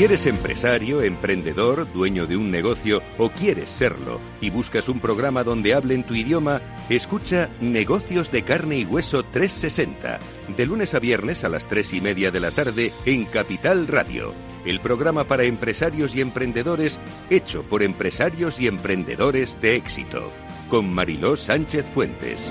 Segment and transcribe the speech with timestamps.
[0.00, 5.44] Si eres empresario, emprendedor, dueño de un negocio o quieres serlo y buscas un programa
[5.44, 10.18] donde hablen tu idioma, escucha Negocios de Carne y Hueso 360,
[10.56, 14.32] de lunes a viernes a las 3 y media de la tarde en Capital Radio,
[14.64, 20.32] el programa para empresarios y emprendedores hecho por empresarios y emprendedores de éxito,
[20.70, 22.50] con Mariló Sánchez Fuentes.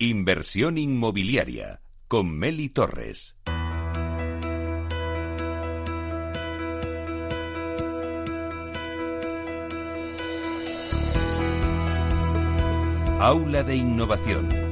[0.00, 3.34] Inversión inmobiliaria con Meli Torres.
[13.18, 14.67] Aula de Innovación.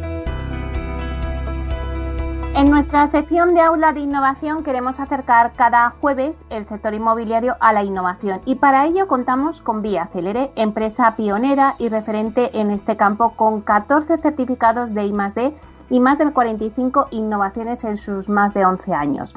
[2.56, 7.74] En nuestra sección de aula de innovación queremos acercar cada jueves el sector inmobiliario a
[7.74, 12.96] la innovación y para ello contamos con Vía Celere, empresa pionera y referente en este
[12.96, 15.54] campo con 14 certificados de I+D
[15.90, 19.34] y más de 45 innovaciones en sus más de 11 años.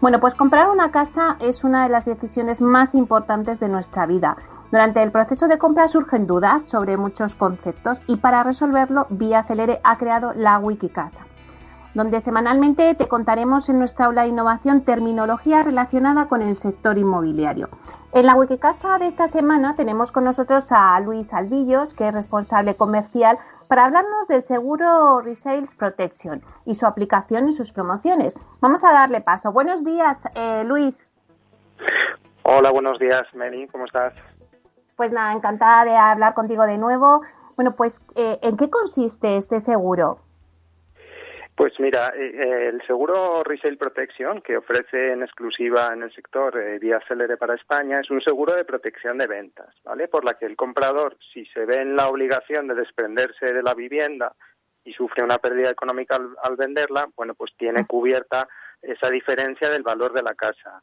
[0.00, 4.36] Bueno, pues comprar una casa es una de las decisiones más importantes de nuestra vida.
[4.70, 9.80] Durante el proceso de compra surgen dudas sobre muchos conceptos y para resolverlo Vía Celere
[9.82, 11.26] ha creado la Wikicasa
[11.94, 17.68] donde semanalmente te contaremos en nuestra aula de innovación terminología relacionada con el sector inmobiliario.
[18.12, 22.74] En la Wikicasa de esta semana tenemos con nosotros a Luis Alvillos, que es responsable
[22.74, 28.34] comercial, para hablarnos del seguro Resales Protection y su aplicación y sus promociones.
[28.60, 29.52] Vamos a darle paso.
[29.52, 31.04] Buenos días, eh, Luis.
[32.42, 33.68] Hola, buenos días, Meli.
[33.68, 34.14] ¿Cómo estás?
[34.96, 37.22] Pues nada, encantada de hablar contigo de nuevo.
[37.54, 40.18] Bueno, pues, eh, ¿en qué consiste este seguro?
[41.60, 46.56] Pues mira, eh, eh, el seguro Resale Protection que ofrece en exclusiva en el sector
[46.58, 50.08] eh, Vía Celere para España es un seguro de protección de ventas, ¿vale?
[50.08, 53.74] Por la que el comprador, si se ve en la obligación de desprenderse de la
[53.74, 54.34] vivienda
[54.84, 58.48] y sufre una pérdida económica al venderla, bueno, pues tiene cubierta
[58.80, 60.82] esa diferencia del valor de la casa.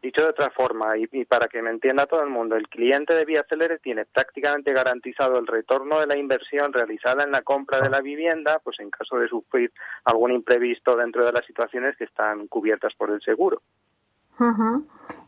[0.00, 3.24] Dicho de otra forma, y, para que me entienda todo el mundo, el cliente de
[3.24, 7.90] Vía Celere tiene prácticamente garantizado el retorno de la inversión realizada en la compra de
[7.90, 9.72] la vivienda, pues en caso de sufrir
[10.04, 13.60] algún imprevisto dentro de las situaciones que están cubiertas por el seguro.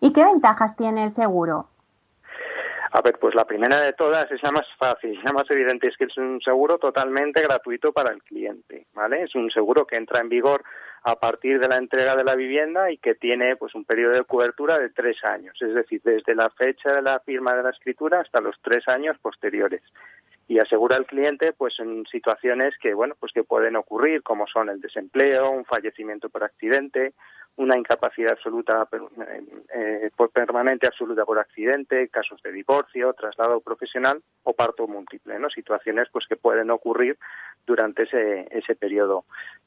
[0.00, 1.66] ¿Y qué ventajas tiene el seguro?
[2.92, 5.96] A ver, pues la primera de todas es la más fácil, la más evidente, es
[5.96, 9.22] que es un seguro totalmente gratuito para el cliente, ¿vale?
[9.22, 10.64] Es un seguro que entra en vigor
[11.04, 14.24] a partir de la entrega de la vivienda y que tiene pues un periodo de
[14.24, 18.20] cobertura de tres años, es decir, desde la fecha de la firma de la escritura
[18.20, 19.82] hasta los tres años posteriores
[20.50, 24.68] y asegura al cliente pues en situaciones que bueno pues que pueden ocurrir como son
[24.68, 27.12] el desempleo, un fallecimiento por accidente,
[27.56, 29.42] una incapacidad absoluta eh,
[29.74, 35.50] eh, por permanente absoluta por accidente, casos de divorcio, traslado profesional o parto múltiple, ¿no?
[35.50, 37.18] Situaciones pues que pueden ocurrir
[37.66, 39.24] durante ese, ese periodo.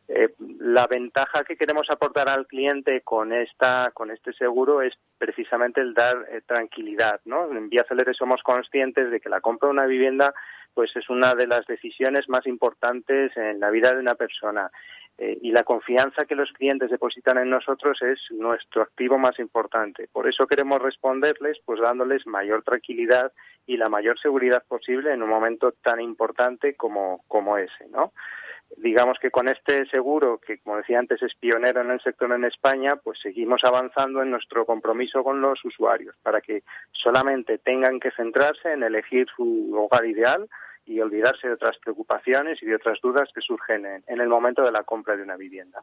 [0.08, 5.82] Eh, la ventaja que queremos aportar al cliente con esta con este seguro es precisamente
[5.82, 6.18] el dar
[6.48, 7.46] tranquilidad, ¿no?
[7.52, 10.34] En Vía Celere somos conscientes de que la compra de una vivienda
[10.74, 14.72] pues es una de las decisiones más importantes en la vida de una persona
[15.18, 20.08] eh, y la confianza que los clientes depositan en nosotros es nuestro activo más importante.
[20.12, 23.32] Por eso queremos responderles, pues dándoles mayor tranquilidad
[23.66, 28.12] y la mayor seguridad posible en un momento tan importante como, como ese, ¿no?
[28.78, 32.44] digamos que con este seguro, que como decía antes es pionero en el sector en
[32.44, 38.12] España, pues seguimos avanzando en nuestro compromiso con los usuarios para que solamente tengan que
[38.12, 40.48] centrarse en elegir su hogar ideal
[40.86, 44.72] y olvidarse de otras preocupaciones y de otras dudas que surgen en, el momento de
[44.72, 45.82] la compra de una vivienda.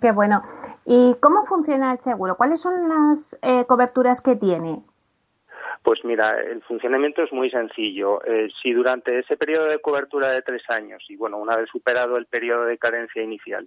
[0.00, 0.42] qué bueno.
[0.84, 2.36] ¿Y cómo funciona el seguro?
[2.36, 4.82] ¿Cuáles son las eh, coberturas que tiene?
[5.82, 8.24] Pues mira, el funcionamiento es muy sencillo.
[8.24, 12.16] Eh, si durante ese periodo de cobertura de tres años y bueno, una vez superado
[12.16, 13.66] el periodo de carencia inicial,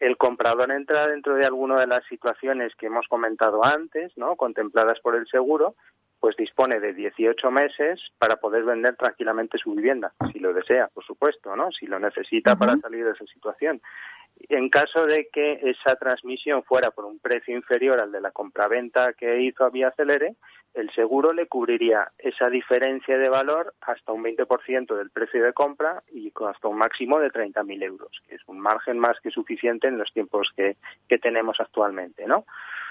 [0.00, 4.36] el comprador entra dentro de alguna de las situaciones que hemos comentado antes, ¿no?
[4.36, 5.74] contempladas por el seguro,
[6.20, 11.04] pues dispone de 18 meses para poder vender tranquilamente su vivienda, si lo desea, por
[11.04, 11.72] supuesto, ¿no?
[11.72, 13.80] Si lo necesita para salir de esa situación.
[14.48, 19.12] En caso de que esa transmisión fuera por un precio inferior al de la compraventa
[19.14, 20.36] que hizo a Vía Celere,
[20.74, 26.02] el seguro le cubriría esa diferencia de valor hasta un 20% del precio de compra
[26.12, 29.98] y hasta un máximo de 30.000 euros, que es un margen más que suficiente en
[29.98, 30.76] los tiempos que,
[31.08, 32.46] que tenemos actualmente, ¿no?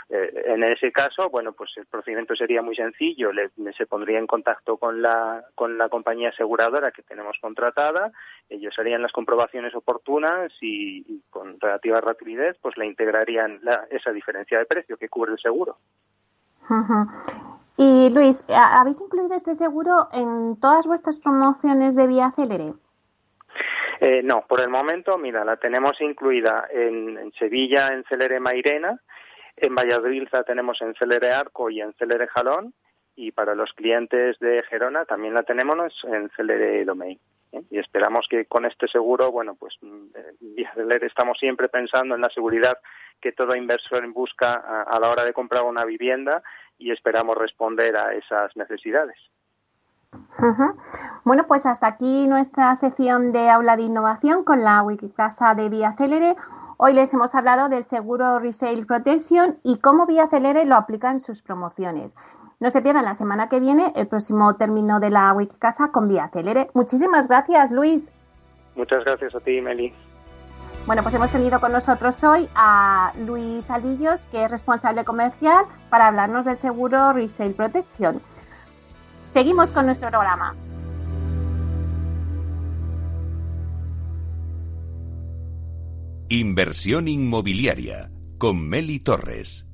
[0.10, 3.32] Eh, en ese caso, bueno, pues el procedimiento sería muy sencillo.
[3.32, 8.12] Le, se pondría en contacto con la, con la compañía aseguradora que tenemos contratada.
[8.50, 13.62] Ellos harían las comprobaciones oportunas y, con relativa rapidez, pues le integrarían
[13.92, 15.78] esa diferencia de precio que cubre el seguro.
[17.78, 22.74] Y Luis, ¿habéis incluido este seguro en todas vuestras promociones de vía célere?
[24.02, 29.00] Eh, no, por el momento, mira, la tenemos incluida en, en Sevilla, en Celere Mairena,
[29.62, 32.74] en Valladolid la tenemos en Celere Arco y en Celere Jalón
[33.16, 37.20] y para los clientes de Gerona también la tenemos en Celere Domain.
[37.52, 37.62] ¿eh?
[37.70, 42.22] Y esperamos que con este seguro, bueno, pues mm, vía Celere estamos siempre pensando en
[42.22, 42.78] la seguridad
[43.20, 44.54] que todo inversor busca
[44.84, 46.42] a, la hora de comprar una vivienda
[46.78, 49.18] y esperamos responder a esas necesidades.
[51.26, 55.94] Bueno, pues hasta aquí nuestra sección de aula de innovación con la Wikicasa de Vía
[55.98, 56.36] Celere.
[56.82, 61.20] Hoy les hemos hablado del seguro Resale Protection y cómo Vía Celere lo aplica en
[61.20, 62.16] sus promociones.
[62.62, 66.30] No se pierdan la semana que viene el próximo término de la Wikicasa con Vía
[66.32, 66.70] Celere.
[66.74, 68.14] Muchísimas gracias, Luis.
[68.76, 69.94] Muchas gracias a ti, Meli.
[70.86, 76.08] Bueno, pues hemos tenido con nosotros hoy a Luis Aldillos, que es responsable comercial, para
[76.08, 78.22] hablarnos del seguro Resale Protection.
[79.34, 80.56] Seguimos con nuestro programa.
[86.32, 89.66] Inversión inmobiliaria con Meli Torres.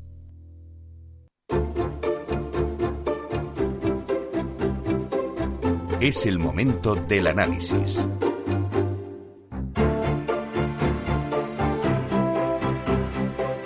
[6.00, 8.08] Es el momento del análisis.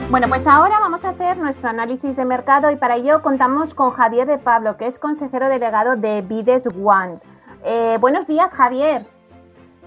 [0.09, 3.91] Bueno, pues ahora vamos a hacer nuestro análisis de mercado y para ello contamos con
[3.91, 7.17] Javier de Pablo, que es consejero delegado de Bides One.
[7.63, 9.05] Eh, buenos días, Javier.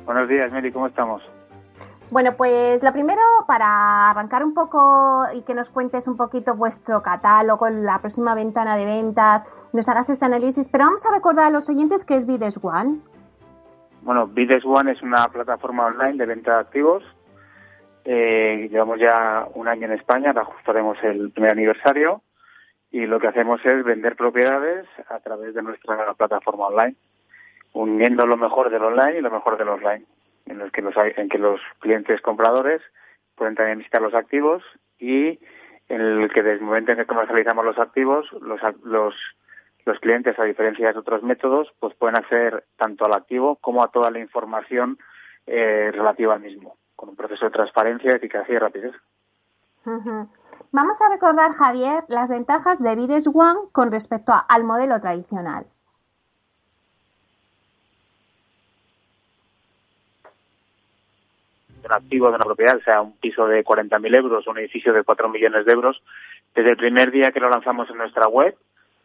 [0.04, 1.20] Buenos días, Meli, ¿cómo estamos?
[2.12, 7.00] Bueno, pues lo primero, para arrancar un poco y que nos cuentes un poquito vuestro
[7.02, 11.50] catálogo, la próxima ventana de ventas, nos hagas este análisis, pero vamos a recordar a
[11.50, 12.98] los oyentes qué es Bides One.
[14.02, 17.02] Bueno, Bides One es una plataforma online de venta de activos.
[18.04, 22.20] Eh, llevamos ya un año en España, ajustaremos el primer aniversario
[22.90, 26.94] y lo que hacemos es vender propiedades a través de nuestra plataforma online,
[27.72, 30.04] uniendo lo mejor del online y lo mejor del offline
[30.52, 32.82] en los que los en que los clientes compradores
[33.34, 34.62] pueden también visitar los activos
[34.98, 35.40] y
[35.88, 39.14] en el que desde el momento en que comercializamos los activos los los
[39.84, 43.90] los clientes a diferencia de otros métodos pues pueden acceder tanto al activo como a
[43.90, 44.98] toda la información
[45.46, 48.94] eh, relativa al mismo con un proceso de transparencia, eficacia y rapidez.
[50.70, 55.66] Vamos a recordar, Javier, las ventajas de Bides One con respecto al modelo tradicional.
[61.84, 65.28] Un activo de una propiedad, sea un piso de 40.000 euros un edificio de 4
[65.28, 66.02] millones de euros,
[66.54, 68.56] desde el primer día que lo lanzamos en nuestra web,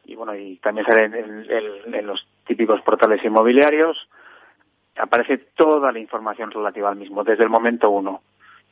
[0.05, 4.07] y bueno, y también sale en, los típicos portales inmobiliarios,
[4.97, 8.21] aparece toda la información relativa al mismo, desde el momento uno.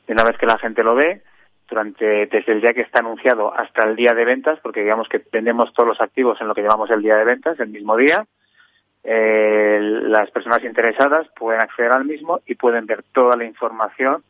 [0.08, 1.22] Y una vez que la gente lo ve,
[1.68, 5.22] durante desde el día que está anunciado hasta el día de ventas, porque digamos que
[5.30, 8.26] vendemos todos los activos en lo que llamamos el día de ventas, el mismo día,
[9.08, 14.24] eh, las personas interesadas pueden acceder al mismo y pueden ver toda la información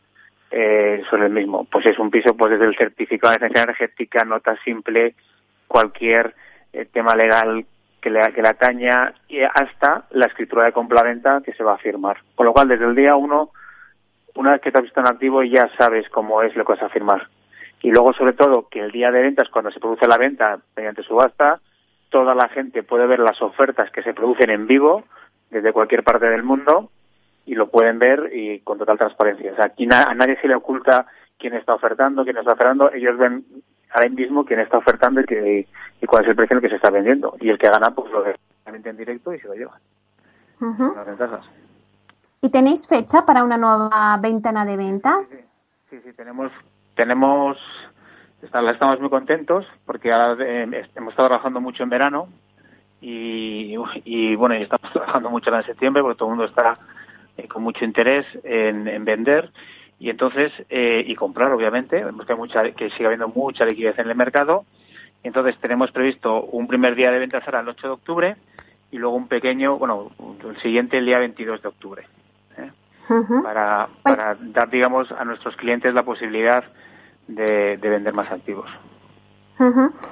[0.50, 1.64] eh, sobre el mismo.
[1.64, 5.14] Pues es un piso, pues desde el certificado de eficiencia energética, nota simple,
[5.66, 6.34] cualquier
[6.74, 7.64] eh, tema legal
[8.02, 11.78] que le, que le ataña y hasta la escritura de compra-venta que se va a
[11.78, 12.18] firmar.
[12.34, 13.52] Con lo cual, desde el día uno,
[14.34, 16.82] una vez que te has visto en activo, ya sabes cómo es lo que vas
[16.82, 17.28] a firmar.
[17.80, 21.02] Y luego, sobre todo, que el día de ventas, cuando se produce la venta mediante
[21.02, 21.60] subasta,
[22.10, 25.04] toda la gente puede ver las ofertas que se producen en vivo
[25.50, 26.90] desde cualquier parte del mundo
[27.44, 29.52] y lo pueden ver y con total transparencia.
[29.52, 31.06] O sea, aquí a nadie se le oculta
[31.38, 32.92] quién está ofertando, quién está ofertando.
[32.92, 33.44] Ellos ven
[33.92, 35.66] ahora mismo quién está ofertando y,
[36.00, 37.36] y cuál es el precio en el que se está vendiendo.
[37.40, 38.36] Y el que gana, pues lo ve
[38.66, 39.78] en directo y se lo lleva.
[42.40, 45.36] ¿Y tenéis fecha para una nueva ventana de ventas?
[45.90, 46.50] Sí, sí, tenemos,
[46.94, 47.58] tenemos
[48.42, 52.28] estamos muy contentos porque ahora eh, hemos estado trabajando mucho en verano
[53.00, 53.76] y,
[54.36, 56.78] bueno, y estamos trabajando mucho en septiembre porque todo el mundo está
[57.36, 59.50] eh, con mucho interés en, vender.
[59.98, 62.04] Y entonces eh, y comprar obviamente.
[62.04, 64.64] Vemos que hay mucha que sigue habiendo mucha liquidez en el mercado.
[65.22, 68.36] Entonces tenemos previsto un primer día de ventas ahora el 8 de octubre
[68.90, 70.10] y luego un pequeño bueno
[70.48, 72.06] el siguiente el día 22 de octubre
[72.56, 72.70] ¿eh?
[73.42, 76.64] para, para dar digamos a nuestros clientes la posibilidad
[77.28, 78.68] de, vender más activos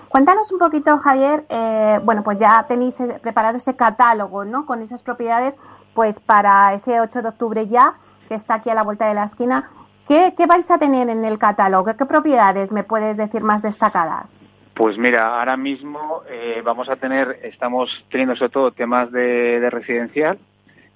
[0.09, 1.45] Cuéntanos un poquito, Javier.
[1.51, 4.65] Eh, bueno, pues ya tenéis preparado ese catálogo, ¿no?
[4.65, 5.59] Con esas propiedades,
[5.93, 7.95] pues para ese 8 de octubre ya
[8.29, 9.71] que está aquí a la vuelta de la esquina.
[10.09, 11.97] ¿Qué, vais a tener en el catálogo?
[11.97, 14.41] ¿Qué propiedades me puedes decir más destacadas?
[14.75, 20.39] Pues mira, ahora mismo eh, vamos a tener, estamos teniendo sobre todo temas de, residencial,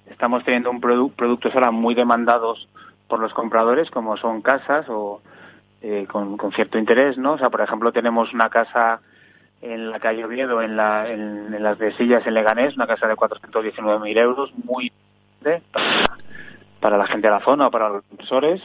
[0.07, 2.67] estamos teniendo un productos ahora muy demandados
[3.07, 5.21] por los compradores, como son casas o
[5.81, 7.33] eh, con, cierto interés, ¿no?
[7.33, 8.99] O sea, por ejemplo, tenemos una casa
[9.61, 13.15] en la calle Oviedo, en, la, en, las de sillas en Leganés, una casa de
[13.15, 14.91] 419.000 euros, muy
[16.81, 18.61] para la gente de la zona para los inversores.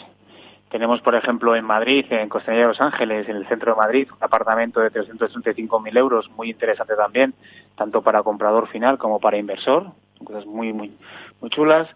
[0.71, 4.09] Tenemos, por ejemplo, en Madrid, en Costanera de Los Ángeles, en el centro de Madrid,
[4.11, 7.33] un apartamento de 365.000 euros, muy interesante también,
[7.76, 9.92] tanto para comprador final como para inversor,
[10.25, 10.92] cosas muy, muy,
[11.40, 11.88] muy chulas.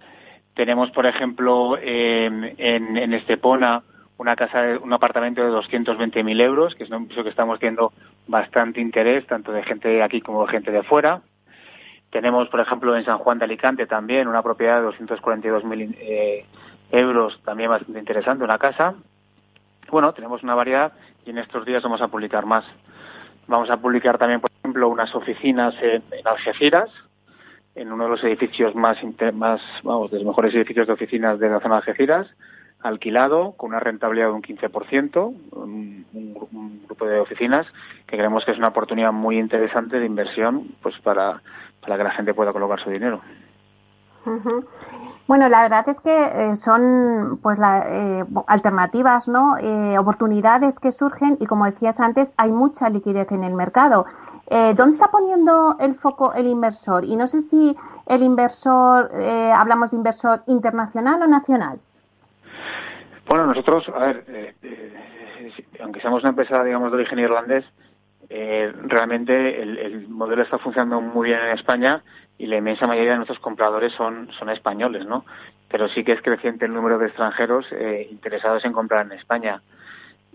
[0.55, 3.83] Tenemos, por ejemplo, en, en Estepona,
[4.19, 7.93] una casa, un apartamento de 220.000 euros, que es un piso que estamos teniendo
[8.27, 11.23] bastante interés, tanto de gente de aquí como de gente de fuera.
[12.11, 16.47] Tenemos, por ejemplo, en San Juan de Alicante también una propiedad de 242.000 eh,
[16.91, 18.95] euros, también bastante interesante, una casa.
[19.91, 20.93] Bueno, tenemos una variedad
[21.25, 22.65] y en estos días vamos a publicar más.
[23.47, 26.91] Vamos a publicar también, por ejemplo, unas oficinas en, Algeciras,
[27.75, 28.99] en uno de los edificios más,
[29.33, 32.27] más, vamos, de los mejores edificios de oficinas de la zona de Algeciras,
[32.81, 37.67] alquilado, con una rentabilidad de un 15%, un, un, grupo de oficinas
[38.07, 41.43] que creemos que es una oportunidad muy interesante de inversión pues para,
[41.81, 43.21] para que la gente pueda colocar su dinero.
[45.27, 49.57] Bueno, la verdad es que eh, son pues eh, alternativas, ¿no?
[49.59, 54.07] Eh, oportunidades que surgen y como decías antes, hay mucha liquidez en el mercado.
[54.51, 57.05] ¿Dónde está poniendo el foco el inversor?
[57.05, 59.11] Y no sé si el inversor,
[59.55, 61.81] hablamos de inversor internacional o nacional.
[63.29, 64.55] Bueno, nosotros, a ver,
[65.81, 67.65] aunque seamos una empresa, digamos, de origen irlandés,
[68.31, 72.03] eh, realmente el, modelo está funcionando muy bien en España
[72.39, 75.27] y la inmensa mayoría de nuestros compradores son, españoles, ¿no?
[75.69, 79.61] Pero sí que es creciente el número de extranjeros eh, interesados en comprar en España.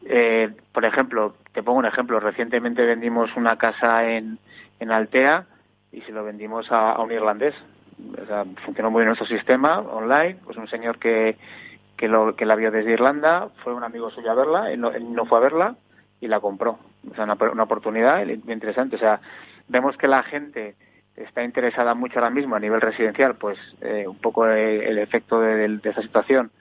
[0.05, 2.19] Eh, por ejemplo, te pongo un ejemplo.
[2.19, 4.37] Recientemente vendimos una casa en,
[4.79, 5.45] en Altea
[5.91, 7.55] y se lo vendimos a, un irlandés.
[8.21, 10.37] O sea, funcionó muy bien nuestro sistema online.
[10.45, 11.37] Pues un señor que,
[12.03, 15.25] que, lo, que la vio desde Irlanda, fue un amigo suyo a verla, él no
[15.25, 15.75] fue a verla
[16.19, 16.77] y la compró.
[17.09, 18.97] O sea, una, una oportunidad interesante.
[18.97, 19.21] O sea,
[19.69, 20.75] vemos que la gente
[21.15, 25.55] está interesada mucho ahora mismo a nivel residencial, pues eh, un poco el, efecto de,
[25.69, 26.51] de, esta situación,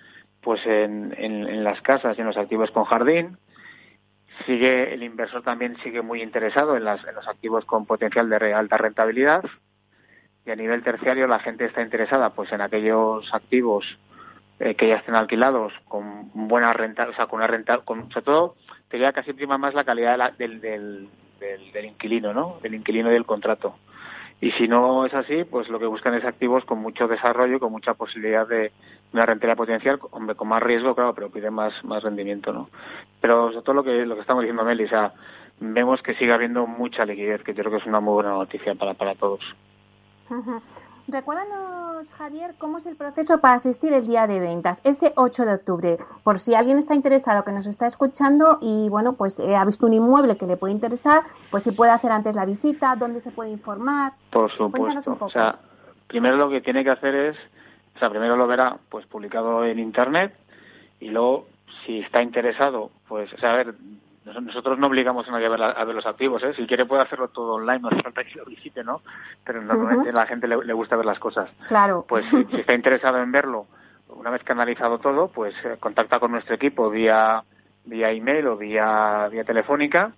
[0.43, 3.37] pues en, en, las casas y en los activos con jardín.
[4.47, 8.55] Sigue el inversor también sigue muy interesado en, las, en los activos con potencial de
[8.55, 9.43] alta rentabilidad
[10.47, 13.99] y a nivel terciario la gente está interesada pues en aquellos activos
[14.65, 18.25] eh, que ya estén alquilados con buena renta, o sea, con una renta, con, sobre
[18.25, 18.55] todo,
[18.89, 21.09] te queda casi prima más la calidad del, del,
[21.41, 22.59] del, inquilino, ¿no?
[22.63, 23.75] Del inquilino y del contrato.
[24.41, 27.73] Y si no es así, pues lo que buscan es activos con mucho desarrollo, con
[27.73, 28.71] mucha posibilidad de
[29.13, 32.71] una rentabilidad potencial, hombre, con más riesgo, claro, pero piden más, más rendimiento, ¿no?
[33.21, 35.13] Pero sobre todo lo que, lo que estamos diciendo, Meli, o sea,
[35.59, 38.77] vemos que sigue habiendo mucha liquidez, que yo creo que es una muy buena noticia
[38.77, 39.43] para, para todos.
[41.09, 45.55] Recuérdanos, Javier, cómo es el proceso para asistir el día de ventas, ese 8 de
[45.55, 49.65] octubre, por si alguien está interesado que nos está escuchando y, bueno, pues eh, ha
[49.65, 53.21] visto un inmueble que le puede interesar, pues si puede hacer antes la visita, dónde
[53.21, 54.13] se puede informar.
[54.31, 55.17] Por supuesto.
[55.21, 55.59] O sea,
[56.07, 57.37] primero lo que tiene que hacer es,
[57.97, 60.35] o sea, primero lo verá pues publicado en Internet
[61.01, 61.47] y luego,
[61.85, 63.75] si está interesado, pues, o sea, a ver,
[64.25, 66.53] nosotros no obligamos a nadie a ver, a ver, los activos, ¿eh?
[66.55, 69.03] Si quiere puede hacerlo todo online, no hace falta que lo visite, ¿no?
[69.45, 71.51] Pero normalmente a la gente le, gusta ver las cosas.
[71.67, 72.05] Claro.
[72.09, 73.67] Pues si, está interesado en verlo,
[74.09, 77.43] una vez que ha analizado todo, pues eh, contacta con nuestro equipo vía
[77.85, 80.13] vía email o vía vía telefónica.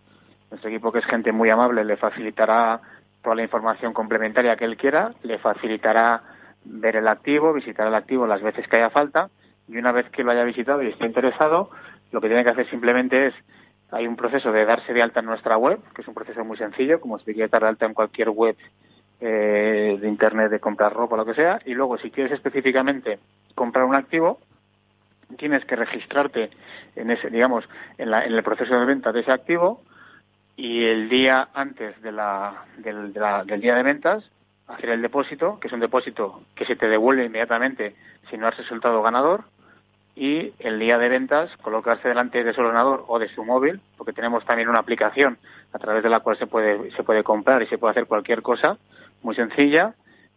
[0.51, 2.81] Nuestro equipo, que es gente muy amable, le facilitará
[3.23, 6.23] toda la información complementaria que él quiera, le facilitará
[6.65, 9.31] ver el activo, visitar el activo las veces que haya falta
[9.67, 11.71] y una vez que lo haya visitado y esté interesado,
[12.13, 13.35] lo que tiene que hacer simplemente es
[13.95, 16.57] hay un proceso de darse de alta en nuestra web, que es un proceso muy
[16.57, 18.57] sencillo, como si quieres dar de alta en cualquier web
[19.21, 21.61] eh, de internet de comprar ropa o lo que sea.
[21.65, 23.21] Y luego, si quieres específicamente
[23.55, 24.41] comprar un activo,
[25.39, 26.51] tienes que registrarte
[26.97, 29.83] en ese, digamos, en, la, en el proceso de venta de ese activo
[30.57, 34.31] y el día antes de la, del día de ventas
[34.67, 37.95] hacer el depósito, que es un depósito que se te devuelve inmediatamente
[38.31, 39.45] si no has resultado ganador
[40.17, 44.13] y el día de ventas colocarse delante de su ordenador o de su móvil, porque
[44.13, 45.39] tenemos también una aplicación
[45.73, 48.43] a través de la cual se puede, se puede comprar y se puede hacer cualquier
[48.43, 48.79] cosa
[49.23, 49.95] muy sencilla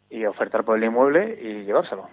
[0.09, 2.07] y ofertar por el inmueble y llevárselo.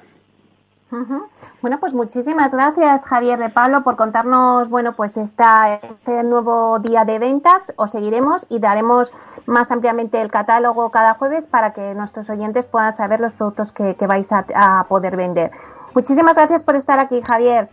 [1.61, 7.05] Bueno, pues muchísimas gracias Javier de Pablo por contarnos, bueno, pues esta, este nuevo día
[7.05, 7.63] de ventas.
[7.77, 9.13] Os seguiremos y daremos
[9.47, 13.97] más ampliamente el catálogo cada jueves para que nuestros oyentes puedan saber los productos que,
[14.07, 15.51] vais a, poder vender.
[15.95, 17.69] Muchísimas gracias por estar aquí, Javier.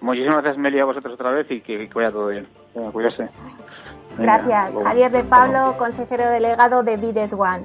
[0.00, 2.46] Muchísimas gracias, Meli, a vosotros otra vez y que, vaya todo bien.
[2.92, 3.28] cuídese.
[4.18, 4.74] Gracias.
[4.82, 7.64] Javier de Pablo, consejero delegado de Vides One.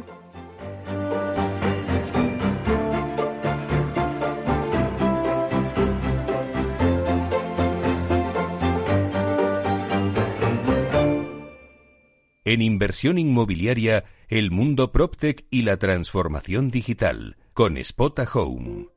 [12.44, 18.91] En inversión inmobiliaria, el mundo PropTech y la transformación digital, con Spota Home.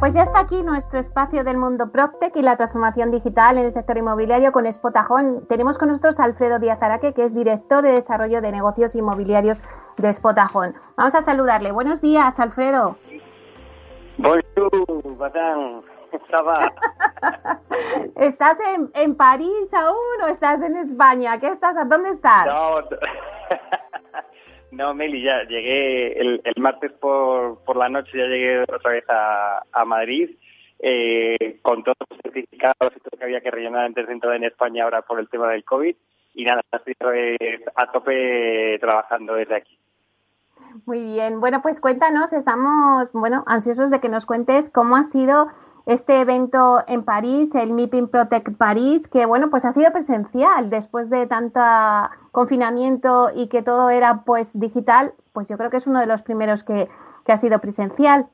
[0.00, 3.70] Pues ya está aquí nuestro espacio del mundo PropTech y la transformación digital en el
[3.70, 5.46] sector inmobiliario con Spotajón.
[5.46, 9.60] Tenemos con nosotros a Alfredo Díaz Araque, que es director de desarrollo de negocios inmobiliarios
[9.98, 10.74] de Spotajón.
[10.96, 11.70] Vamos a saludarle.
[11.70, 12.96] Buenos días, Alfredo.
[14.16, 15.84] Bonjour.
[18.16, 21.38] ¿Estás en, en, París aún o estás en España?
[21.38, 21.76] ¿Qué estás?
[21.88, 22.46] ¿Dónde estás?
[22.46, 22.88] No, no
[24.72, 29.62] Meli, ya llegué el, el martes por, por la noche, ya llegué otra vez a,
[29.72, 30.30] a Madrid.
[30.82, 34.34] Eh, con todos los certificados y todo lo que había que rellenar antes de entrar
[34.34, 35.94] en España ahora por el tema del COVID.
[36.34, 36.94] Y nada, estoy
[37.74, 39.78] a tope trabajando desde aquí.
[40.86, 41.40] Muy bien.
[41.40, 45.48] Bueno, pues cuéntanos, estamos, bueno, ansiosos de que nos cuentes cómo ha sido
[45.86, 51.10] este evento en París, el MIPIM Protect París, que bueno, pues ha sido presencial después
[51.10, 51.60] de tanto
[52.32, 56.22] confinamiento y que todo era pues digital, pues yo creo que es uno de los
[56.22, 56.88] primeros que,
[57.24, 58.26] que ha sido presencial.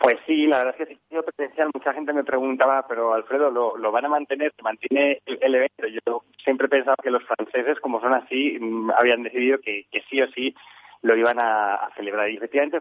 [0.00, 1.70] Pues sí, la verdad es que ha sido presencial.
[1.74, 4.50] Mucha gente me preguntaba, pero Alfredo, ¿lo, lo van a mantener?
[4.56, 5.86] ¿Se mantiene el, evento?
[5.86, 10.00] Yo siempre he pensado que los franceses, como son así, mm, habían decidido que, que
[10.08, 10.54] sí o sí
[11.02, 12.30] lo iban a, celebrar.
[12.30, 12.80] Y efectivamente,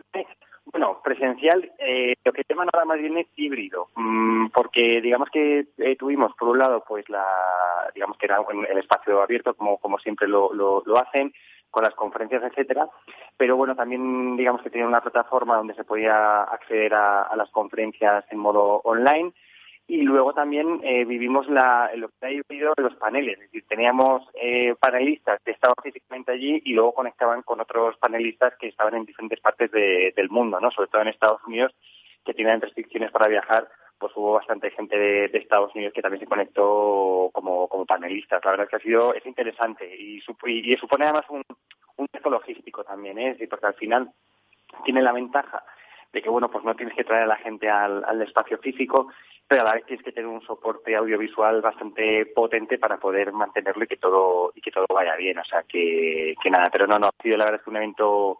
[0.72, 5.68] bueno, presencial, eh, lo que llaman ahora más bien es híbrido, mm, porque digamos que
[5.78, 7.26] eh, tuvimos, por un lado, pues la,
[7.94, 8.38] digamos que era
[8.70, 11.34] el espacio abierto, como, como siempre lo, lo, lo hacen,
[11.72, 12.88] con las conferencias, etcétera,
[13.38, 17.50] pero bueno, también digamos que tenía una plataforma donde se podía acceder a, a las
[17.52, 19.32] conferencias en modo online
[19.90, 24.76] y luego también eh, vivimos la, lo que ha los paneles, es decir, teníamos eh,
[24.80, 29.40] panelistas que estaban físicamente allí y luego conectaban con otros panelistas que estaban en diferentes
[29.40, 30.70] partes del mundo, ¿no?
[30.70, 31.74] Sobre todo en Estados Unidos,
[32.24, 36.30] que tienen restricciones para viajar, pues hubo bastante gente de, Estados Unidos que también se
[36.30, 38.46] conectó como, como panelistas.
[38.46, 41.42] La verdad es que ha sido, es interesante y, y, supone además un,
[41.98, 43.36] un logístico también, ¿eh?
[43.50, 44.12] porque al final
[44.86, 45.64] tiene la ventaja
[46.12, 49.10] de que bueno pues no tienes que traer a la gente al, al espacio físico
[49.50, 53.84] pero a la vez tienes que tener un soporte audiovisual bastante potente para poder mantenerlo
[53.84, 56.70] y que todo y que todo vaya bien o sea que, que nada.
[56.70, 58.38] Pero no no ha sido la verdad es un evento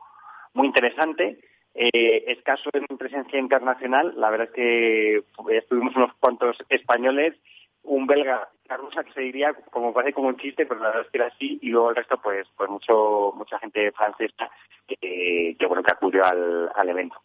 [0.54, 1.40] muy interesante
[1.74, 4.14] eh, escaso en presencia internacional.
[4.18, 5.24] La verdad es que
[5.58, 7.36] estuvimos unos cuantos españoles
[7.82, 11.12] un belga rusa que se diría como parece como un chiste pero la verdad es
[11.12, 14.52] que era así y luego el resto pues pues mucho mucha gente francesa
[14.86, 17.20] que, que bueno que acudió al, al evento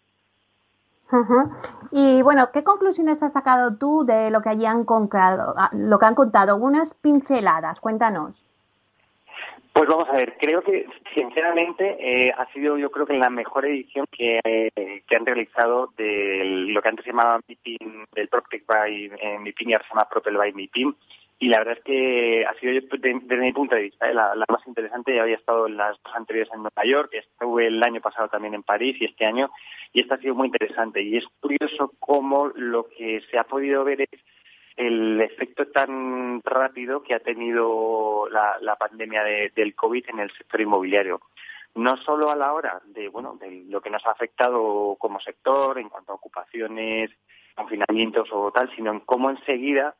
[1.93, 5.99] y bueno, ¿qué conclusiones has sacado tú de lo que allí han contado, ah, lo
[5.99, 6.57] que han contado?
[6.57, 8.45] Unas pinceladas, cuéntanos.
[9.73, 13.67] Pues vamos a ver, creo que sinceramente eh, ha sido yo creo que la mejor
[13.67, 18.64] edición que, eh, que han realizado de lo que antes se llamaba MIPIM, del PropTech
[18.67, 20.95] by eh, MIPIM y ahora se llama Propel by MIPIM.
[21.44, 24.46] Y la verdad es que ha sido desde, mi punto de vista eh, la, la,
[24.48, 25.20] más interesante.
[25.20, 28.62] Había estado en las dos anteriores en Nueva York, estuve el año pasado también en
[28.62, 29.50] París y este año
[29.92, 31.02] y esta ha sido muy interesante.
[31.02, 34.20] Y es curioso cómo lo que se ha podido ver es
[34.76, 39.22] el efecto tan rápido que ha tenido la, pandemia
[39.54, 41.20] del COVID en el sector inmobiliario.
[41.74, 45.78] No solo a la hora de, bueno, de lo que nos ha afectado como sector
[45.78, 47.11] en cuanto a ocupaciones,
[47.54, 49.94] confinamientos o tal, sino en cómo enseguida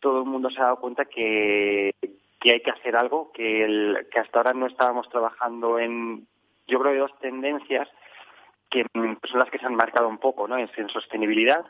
[0.00, 1.94] todo el mundo se ha dado cuenta que,
[2.40, 6.26] que hay que hacer algo, que, el, que hasta ahora no estábamos trabajando en,
[6.66, 7.88] yo creo, dos tendencias
[8.70, 10.58] que mm, son las que se han marcado un poco, ¿no?
[10.58, 11.64] En, sostenibilidad,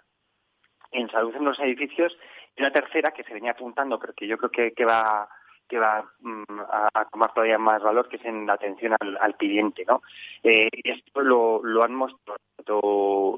[0.91, 2.17] en salud en los edificios,
[2.57, 5.29] y una tercera que se venía apuntando, pero que yo creo que, que va
[5.69, 6.61] que va mm,
[6.95, 10.03] a, tomar todavía más valor, que es en la atención al, cliente, ¿no?
[10.43, 12.39] Eh, esto lo, lo han mostrado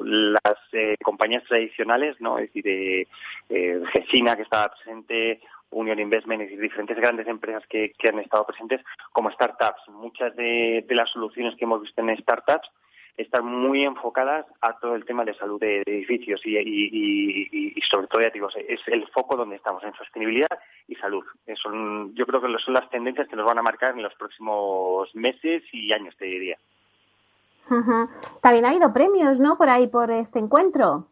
[0.03, 2.39] las eh, compañías tradicionales, ¿no?
[2.39, 3.07] Es decir,
[3.49, 8.83] eh, Gesina, que estaba presente, Unión Investment y diferentes grandes empresas que, han estado presentes
[9.13, 9.89] como startups.
[9.89, 12.71] Muchas de, las soluciones que hemos visto en startups
[13.17, 18.31] están muy enfocadas a todo el tema de salud de, edificios y, sobre todo, ya
[18.31, 21.25] digo, es el foco donde estamos, en sostenibilidad y salud.
[21.55, 25.15] Son, yo creo que son las tendencias que nos van a marcar en los próximos
[25.15, 26.59] meses y años, te diría.
[28.41, 29.57] También ha habido premios, ¿no?
[29.57, 31.09] Por ahí, por este encuentro.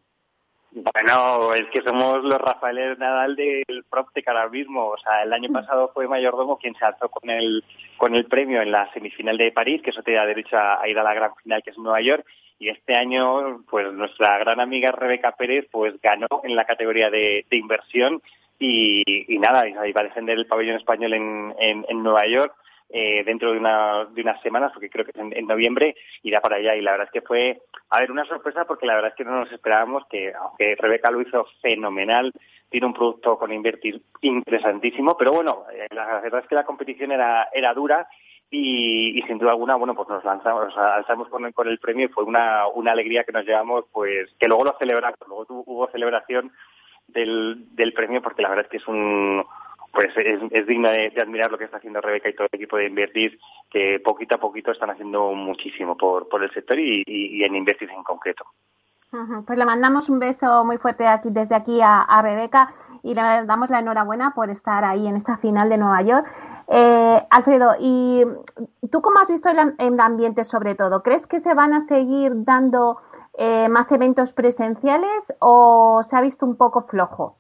[0.74, 4.86] Bueno, es que somos los Rafael Nadal del PropTech ahora mismo.
[4.88, 7.62] O sea, el año pasado fue Mayordomo quien se alzó con el,
[7.96, 10.98] con el premio en la semifinal de París, que eso te da derecho a, ir
[10.98, 12.26] a la gran final, que es Nueva York.
[12.58, 17.46] Y este año, pues nuestra gran amiga Rebeca Pérez, pues ganó en la categoría de,
[17.52, 18.20] inversión
[18.58, 22.52] y, nada, y va a defender el pabellón español en, en Nueva York
[22.90, 26.56] eh, dentro de, una, de unas semanas, porque creo que es en, noviembre, irá para
[26.56, 26.76] allá.
[26.76, 29.24] Y la verdad es que fue, a ver, una sorpresa porque la verdad es que
[29.24, 32.32] no nos esperábamos que, aunque Rebeca lo hizo fenomenal,
[32.70, 37.12] tiene un producto con invertir interesantísimo, pero bueno, eh, la verdad es que la competición
[37.12, 38.06] era, era dura
[38.50, 42.10] y, sin duda alguna, bueno, pues nos lanzamos, nos con el, con el premio y
[42.10, 46.52] fue una, una alegría que nos llevamos, pues, que luego lo celebramos, luego hubo celebración
[47.08, 49.44] del, del premio porque la verdad es que es un,
[49.94, 52.86] pues es, digna de, admirar lo que está haciendo Rebeca y todo el equipo de
[52.86, 53.38] Invertir,
[53.70, 58.02] que poquito a poquito están haciendo muchísimo por, por el sector y, en Invertir en
[58.02, 58.44] concreto.
[59.46, 63.70] Pues le mandamos un beso muy fuerte aquí desde aquí a, Rebeca y le damos
[63.70, 66.26] la enhorabuena por estar ahí en esta final de Nueva York.
[66.66, 68.24] Eh, Alfredo, ¿y
[68.90, 71.04] tú cómo has visto el, el, ambiente sobre todo?
[71.04, 72.98] ¿Crees que se van a seguir dando
[73.38, 77.36] eh, más eventos presenciales o se ha visto un poco flojo?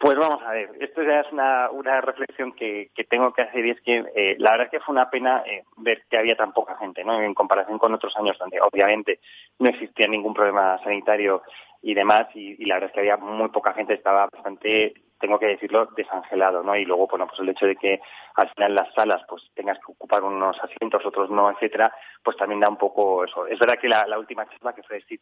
[0.00, 3.66] Pues vamos a ver, esto ya es una, una reflexión que, que tengo que hacer
[3.66, 6.36] y es que eh, la verdad es que fue una pena eh, ver que había
[6.36, 7.20] tan poca gente, ¿no?
[7.20, 9.20] En comparación con otros años donde obviamente
[9.58, 11.42] no existía ningún problema sanitario
[11.82, 15.48] y demás y, la verdad es que había muy poca gente, estaba bastante, tengo que
[15.48, 16.74] decirlo, desangelado, ¿no?
[16.76, 18.00] Y luego, bueno, pues el hecho de que
[18.36, 22.60] al final las salas pues tengas que ocupar unos asientos, otros no, etcétera, pues también
[22.60, 23.46] da un poco eso.
[23.46, 25.20] Es verdad que la, última charla que fue de Steve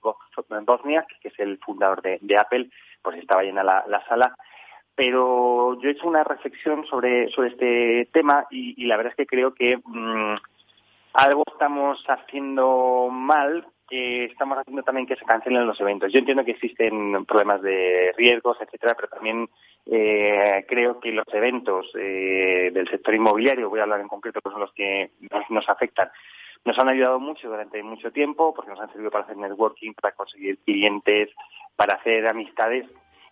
[0.64, 2.70] Bosniak, que es el fundador de, de Apple,
[3.02, 4.36] pues estaba llena la sala
[4.98, 9.28] pero yo he hecho una reflexión sobre, sobre este tema y, la verdad es que
[9.28, 10.34] creo que mm,
[11.12, 16.12] algo estamos haciendo mal que estamos haciendo también que se cancelen los eventos.
[16.12, 19.48] Yo entiendo que existen problemas de riesgos, etcétera, pero también
[19.86, 24.50] eh, creo que los eventos eh, del sector inmobiliario, voy a hablar en concreto, que
[24.50, 26.10] son los que nos, nos, afectan,
[26.64, 30.16] nos han ayudado mucho durante mucho tiempo porque nos han servido para hacer networking, para
[30.16, 31.30] conseguir clientes,
[31.76, 32.84] para hacer amistades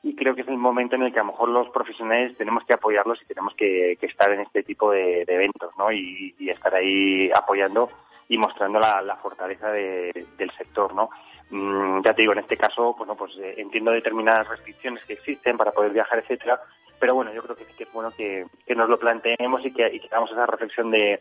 [0.07, 2.65] y creo que es el momento en el que a lo mejor los profesionales tenemos
[2.65, 5.91] que apoyarlos y tenemos que, estar en este tipo de, eventos, ¿no?
[5.91, 7.89] Y, estar ahí apoyando
[8.29, 11.11] y mostrando la, fortaleza del sector, ¿no?
[11.51, 15.57] Mm, ya te digo, en este caso, bueno, pues eh, entiendo determinadas restricciones que existen
[15.57, 16.61] para poder viajar, etcétera,
[17.01, 19.93] pero bueno, yo creo que sí que es bueno que, nos lo planteemos y que,
[19.93, 21.21] y hagamos esa reflexión de,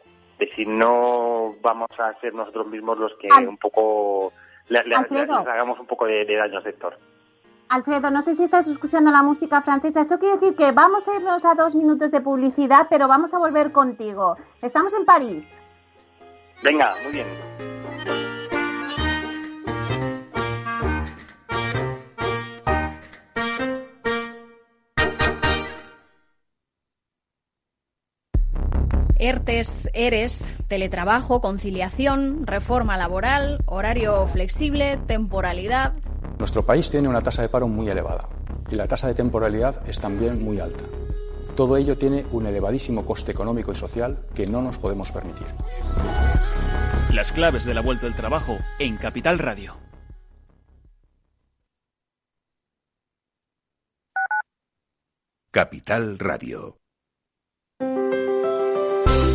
[0.55, 4.31] si no vamos a ser nosotros mismos los que un poco
[4.67, 6.95] le, hagamos un poco de daño al sector.
[7.67, 10.01] Alfredo, no sé si estás escuchando la música francesa.
[10.01, 13.39] Eso quiere decir que vamos a irnos a dos minutos de publicidad, pero vamos a
[13.39, 14.37] volver contigo.
[14.61, 15.47] Estamos en París.
[16.63, 17.27] Venga, muy bien.
[29.17, 35.93] ERTES, ERES, teletrabajo, conciliación, reforma laboral, horario flexible, temporalidad.
[36.37, 38.27] Nuestro país tiene una tasa de paro muy elevada
[38.69, 40.83] y la tasa de temporalidad es también muy alta.
[41.55, 45.47] Todo ello tiene un elevadísimo coste económico y social que no nos podemos permitir.
[47.13, 49.77] Las claves de la vuelta del trabajo en Capital Radio.
[55.51, 56.84] Capital Radio.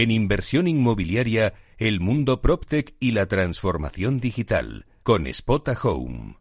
[0.00, 6.38] En inversión inmobiliaria, el mundo PropTech y la transformación digital, con Spota Home.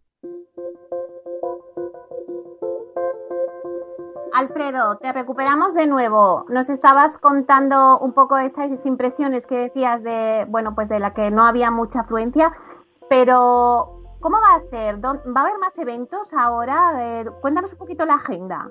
[4.31, 6.45] Alfredo, te recuperamos de nuevo.
[6.49, 11.31] Nos estabas contando un poco esas impresiones que decías de, bueno, pues de la que
[11.31, 12.55] no había mucha afluencia,
[13.09, 15.03] pero ¿cómo va a ser?
[15.03, 17.21] ¿Va a haber más eventos ahora?
[17.21, 18.69] Eh, cuéntanos un poquito la agenda.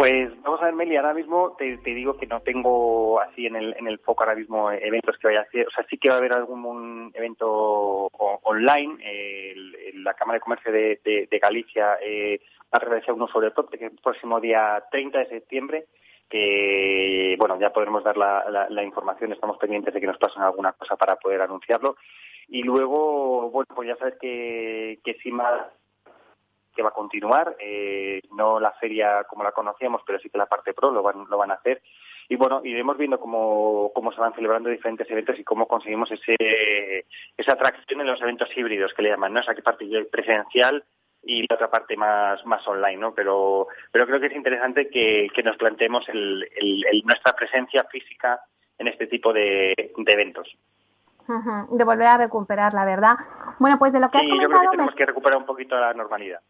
[0.00, 3.76] Pues vamos a ver, Meli, ahora mismo te, digo que no tengo así en el,
[3.78, 5.66] en el foco ahora mismo eventos que vaya a hacer.
[5.66, 8.08] O sea, sí que va a haber algún evento
[8.44, 8.96] online.
[9.96, 14.40] la Cámara de Comercio de, Galicia eh, ha realizado uno sobre todo que el próximo
[14.40, 15.84] día 30 de septiembre
[16.30, 20.72] que bueno ya podremos dar la, la, información estamos pendientes de que nos pasen alguna
[20.72, 21.96] cosa para poder anunciarlo
[22.48, 25.60] y luego bueno pues ya sabes que que más
[26.74, 30.46] que va a continuar, eh, no la feria como la conocíamos, pero sí que la
[30.46, 31.82] parte pro lo van, lo van a hacer.
[32.28, 37.06] Y bueno, iremos viendo cómo, cómo se van celebrando diferentes eventos y cómo conseguimos ese,
[37.36, 39.40] esa atracción en los eventos híbridos que le llaman, ¿no?
[39.40, 40.84] Esa parte presencial
[41.22, 43.14] y la otra parte más, más online, ¿no?
[43.14, 48.40] Pero, pero creo que es interesante que, que nos planteemos el, el, nuestra presencia física
[48.78, 50.56] en este tipo de, de eventos.
[51.70, 53.14] De volver a recuperar, la verdad.
[53.58, 54.50] Bueno, pues de lo que has comentado...
[54.52, 56.40] Yo creo que tenemos que recuperar un poquito la normalidad.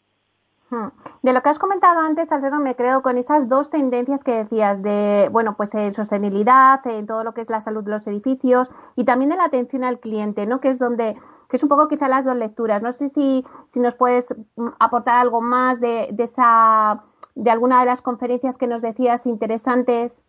[1.22, 4.83] De lo que has comentado antes, Alfredo, me creo con esas dos tendencias que decías
[4.83, 8.70] de, bueno, pues en sostenibilidad, en todo lo que es la salud de los edificios
[8.94, 10.61] y también de la atención al cliente, ¿no?
[10.61, 11.16] Que es donde,
[11.48, 12.83] que es un poco quizá las dos lecturas.
[12.83, 17.02] No sé si, si nos puedes mm, aportar algo más de, de esa,
[17.35, 20.22] de alguna de las conferencias que nos decías interesantes.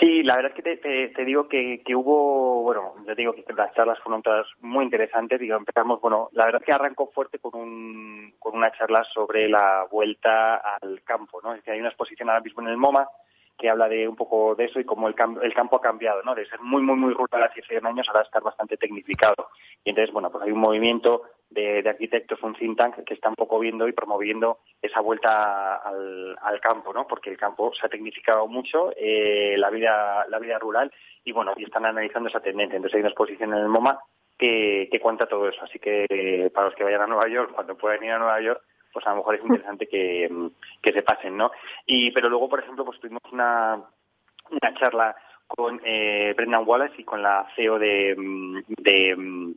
[0.00, 3.98] Sí, la verdad es que te, digo que, hubo, bueno, yo digo que las charlas
[4.00, 5.38] fueron todas muy interesantes.
[5.38, 9.48] Digo, empezamos, bueno, la verdad es que arrancó fuerte con, un, con una charla sobre
[9.48, 11.54] la vuelta al campo, ¿no?
[11.54, 13.08] Es que hay una exposición ahora mismo en el MoMA
[13.56, 16.34] que habla de un poco de eso y cómo el, el campo ha cambiado, ¿no?
[16.34, 19.48] De ser muy, muy, muy rural hace 100 años ahora estar bastante tecnificado.
[19.84, 23.36] Y entonces, bueno, pues hay un movimiento de, arquitectos, un think tank que está un
[23.36, 27.06] poco viendo y promoviendo esa vuelta al, campo, ¿no?
[27.06, 30.90] Porque el campo se ha tecnificado mucho, eh, la vida la vida rural,
[31.24, 32.76] y bueno, y están analizando esa tendencia.
[32.76, 33.98] Entonces hay una exposición en el MoMA
[34.38, 35.62] que, que cuenta todo eso.
[35.62, 38.62] Así que para los que vayan a Nueva York, cuando puedan ir a Nueva York,
[38.94, 40.30] pues a lo mejor es interesante que,
[40.80, 41.50] que se pasen, ¿no?
[41.84, 43.82] Y pero luego, por ejemplo, pues tuvimos una,
[44.50, 48.14] una charla con eh, Brendan Wallace y con la CEO de,
[48.78, 49.54] de,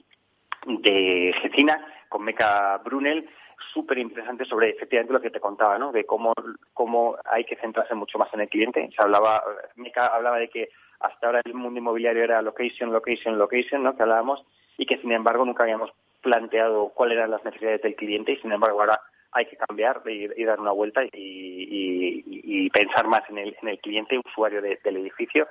[0.65, 3.29] de Gecina, con Meca Brunel,
[3.73, 5.91] súper interesante sobre efectivamente lo que te contaba, ¿no?
[5.91, 6.33] De cómo,
[6.73, 8.89] cómo hay que centrarse mucho más en el cliente.
[8.95, 9.43] Se hablaba,
[9.75, 10.69] Meca hablaba de que
[10.99, 13.95] hasta ahora el mundo inmobiliario era location, location, location, ¿no?
[13.95, 14.43] Que hablábamos
[14.77, 18.51] y que sin embargo nunca habíamos planteado cuáles eran las necesidades del cliente y sin
[18.51, 18.99] embargo ahora
[19.31, 24.19] hay que cambiar y, dar una vuelta y, pensar más en el, en el cliente
[24.19, 25.47] usuario del edificio.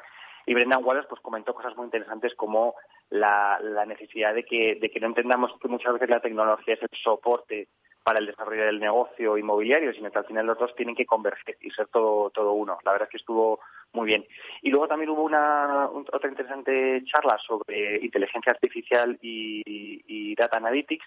[0.47, 2.75] Y Brendan Wallace pues comentó cosas muy interesantes como
[3.11, 6.99] la, necesidad de que, de que no entendamos que muchas veces la tecnología es el
[7.03, 7.69] soporte
[8.05, 11.57] para el desarrollo del negocio inmobiliario, sino que al final los dos tienen que converger
[11.61, 12.79] y ser todo, todo uno.
[12.85, 13.59] La verdad es que estuvo
[13.93, 14.25] muy bien.
[14.63, 21.07] Y luego también hubo una otra interesante charla sobre inteligencia artificial y data analytics,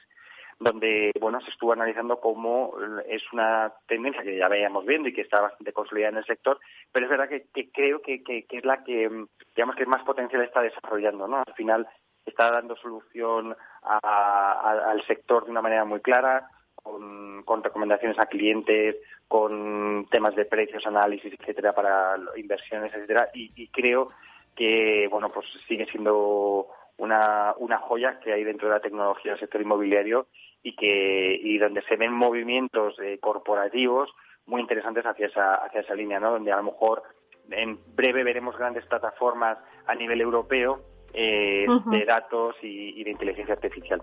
[0.60, 2.74] donde bueno se estuvo analizando cómo
[3.08, 6.60] es una tendencia que ya veíamos viendo y que está bastante consolidada en el sector,
[6.92, 9.10] pero es verdad que, creo que, es la que
[9.56, 11.38] digamos que más potencial está desarrollando, ¿no?
[11.38, 11.88] Al final
[12.26, 20.08] está dando solución al sector de una manera muy clara, con, recomendaciones a clientes, con
[20.10, 24.10] temas de precios, análisis, etcétera, para inversiones, etcétera, y, y creo
[24.56, 26.68] que bueno pues sigue siendo
[27.00, 30.28] una, una joya que hay dentro de la tecnología del sector inmobiliario
[30.64, 34.10] y que y donde se ven movimientos eh, corporativos
[34.46, 36.32] muy interesantes hacia esa hacia esa línea, ¿no?
[36.32, 37.04] Donde a lo mejor
[37.52, 40.82] en breve veremos grandes plataformas a nivel europeo
[41.14, 44.02] eh, de datos y, de inteligencia artificial.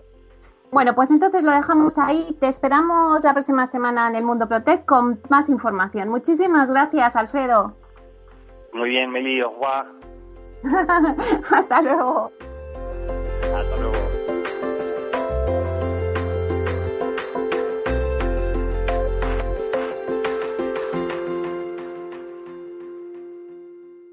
[0.71, 2.35] Bueno, pues entonces lo dejamos ahí.
[2.41, 6.09] Te esperamos la próxima semana en el Mundo Protect con más información.
[6.09, 7.73] Muchísimas gracias, Alfredo.
[8.73, 9.41] Muy bien, Meli,
[11.51, 12.31] Hasta luego.
[13.55, 13.96] Hasta luego.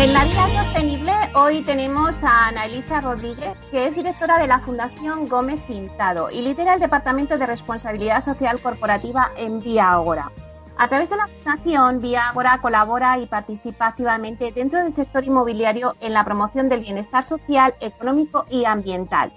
[0.00, 4.60] En la Vía Sostenible hoy tenemos a Ana Elisa Rodríguez, que es directora de la
[4.60, 10.32] Fundación Gómez Pintado y lidera el Departamento de Responsabilidad Social Corporativa en Vía Agora.
[10.78, 15.94] A través de la Fundación, Vía Agora colabora y participa activamente dentro del sector inmobiliario
[16.00, 19.30] en la promoción del bienestar social, económico y ambiental.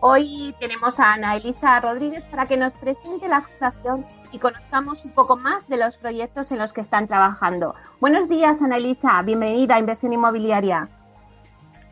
[0.00, 5.12] Hoy tenemos a Ana Elisa Rodríguez para que nos presente la Fundación y conozcamos un
[5.12, 7.74] poco más de los proyectos en los que están trabajando.
[8.00, 9.20] Buenos días, Ana Elisa.
[9.22, 10.88] Bienvenida a Inversión Inmobiliaria.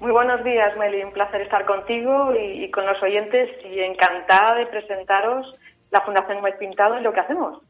[0.01, 1.03] Muy buenos días, Meli.
[1.03, 5.59] Un placer estar contigo y, con los oyentes y encantada de presentaros
[5.91, 7.63] la Fundación Gómez Pintado y lo que hacemos.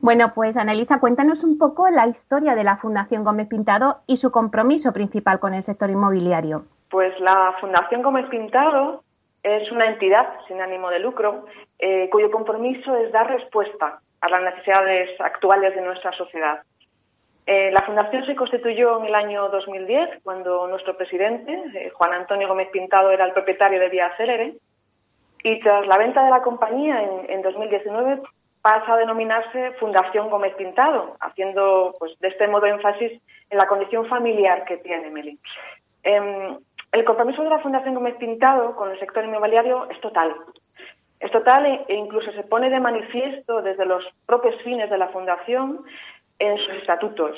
[0.00, 4.32] Bueno, pues Elisa, cuéntanos un poco la historia de la Fundación Gómez Pintado y su
[4.32, 6.64] compromiso principal con el sector inmobiliario.
[6.90, 9.04] Pues la Fundación Gómez Pintado
[9.44, 11.46] es una entidad sin ánimo de lucro
[11.80, 16.62] eh, cuyo compromiso es dar respuesta a las necesidades actuales de nuestra sociedad.
[17.46, 22.48] Eh, la Fundación se constituyó en el año 2010, cuando nuestro presidente, eh, Juan Antonio
[22.48, 24.54] Gómez Pintado, era el propietario de Vía Célere,
[25.42, 28.20] y tras la venta de la compañía en, 2019
[28.60, 34.06] pasa a denominarse Fundación Gómez Pintado, haciendo pues, de este modo énfasis en la condición
[34.06, 35.38] familiar que tiene Meli.
[36.02, 36.58] Em,
[36.92, 40.36] el compromiso de la Fundación Gómez Pintado con el sector inmobiliario es total.
[41.20, 45.08] Es total e, e incluso se pone de manifiesto desde los propios fines de la
[45.08, 45.84] Fundación
[46.38, 47.36] en sus estatutos.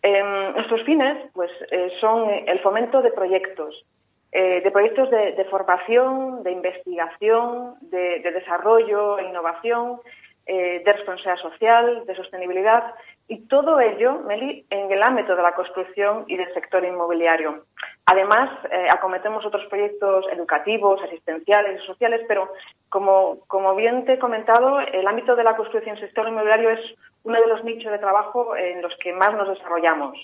[0.00, 3.84] Em, nuestros fines pues, eh, son el fomento de proyectos,
[4.30, 10.00] eh, de proyectos de, formación, de investigación, de, desarrollo e innovación,
[10.46, 12.94] eh, de responsabilidad social, de sostenibilidad
[13.28, 17.64] y todo ello, Meli, en el ámbito de la construcción y del sector inmobiliario.
[18.04, 22.48] Además, eh, acometemos otros proyectos educativos, asistenciales y sociales, pero
[22.88, 26.70] como, como bien te he comentado, el ámbito de la construcción y el sector inmobiliario
[26.70, 26.80] es
[27.24, 30.16] uno de los nichos de trabajo en los que más nos desarrollamos.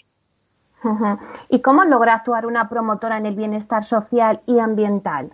[1.49, 5.33] ¿Y cómo logra actuar una promotora en el bienestar social y ambiental?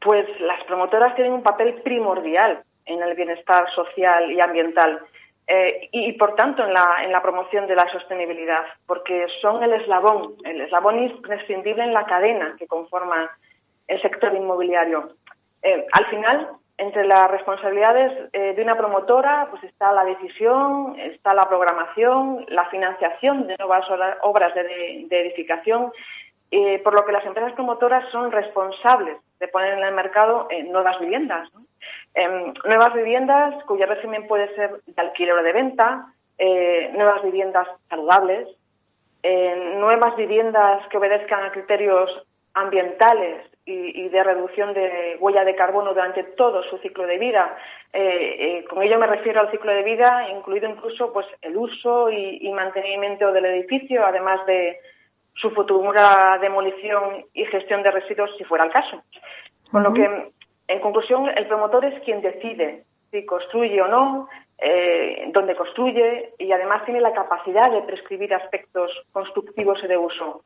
[0.00, 5.00] Pues las promotoras tienen un papel primordial en el bienestar social y ambiental.
[5.52, 9.72] Eh, y, por tanto en la, en la promoción de la sostenibilidad, porque son el
[9.72, 13.28] eslabón, el eslabón imprescindible en la cadena que conforma
[13.88, 15.16] el sector inmobiliario.
[15.60, 21.34] Eh, al final, entre las responsabilidades eh, de una promotora, pues está la decisión, está
[21.34, 23.84] la programación, la financiación de nuevas
[24.22, 25.90] obras de, edificación,
[26.84, 31.50] por lo que las empresas promotoras son responsables de poner en el mercado nuevas viviendas.
[32.14, 36.06] Em, nuevas viviendas cuyo régimen puede ser de alquiler o de venta,
[36.38, 38.48] eh, nuevas viviendas saludables,
[39.22, 45.94] eh, nuevas viviendas que obedezcan a criterios ambientales y, de reducción de huella de carbono
[45.94, 47.56] durante todo su ciclo de vida.
[47.92, 52.50] Eh, con ello me refiero al ciclo de vida, incluido incluso pues el uso y,
[52.52, 54.80] mantenimiento del edificio, además de
[55.34, 59.02] su futura demolición y gestión de residuos si fuera el caso.
[59.70, 60.32] Con lo que
[60.70, 66.52] en conclusión, el promotor es quien decide si construye o no, eh, dónde construye y
[66.52, 70.44] además tiene la capacidad de prescribir aspectos constructivos y de uso.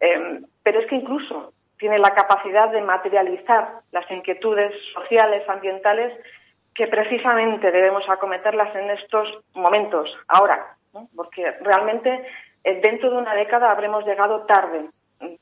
[0.00, 6.18] Em, pero es que incluso tiene la capacidad de materializar las inquietudes sociales, ambientales,
[6.74, 10.74] que precisamente debemos acometerlas en estos momentos, ahora,
[11.14, 12.24] porque realmente
[12.64, 14.88] eh, dentro de una década habremos llegado tarde,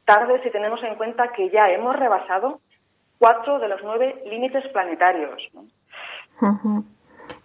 [0.05, 2.61] tarde si tenemos en cuenta que ya hemos rebasado
[3.19, 5.43] cuatro de los nueve límites planetarios.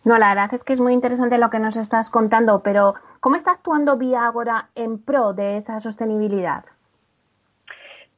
[0.03, 0.17] ¿no?
[0.17, 3.51] la verdad es que es muy interesante lo que nos estás contando, pero ¿cómo está
[3.51, 6.65] actuando Vía Agora en pro de esa sostenibilidad?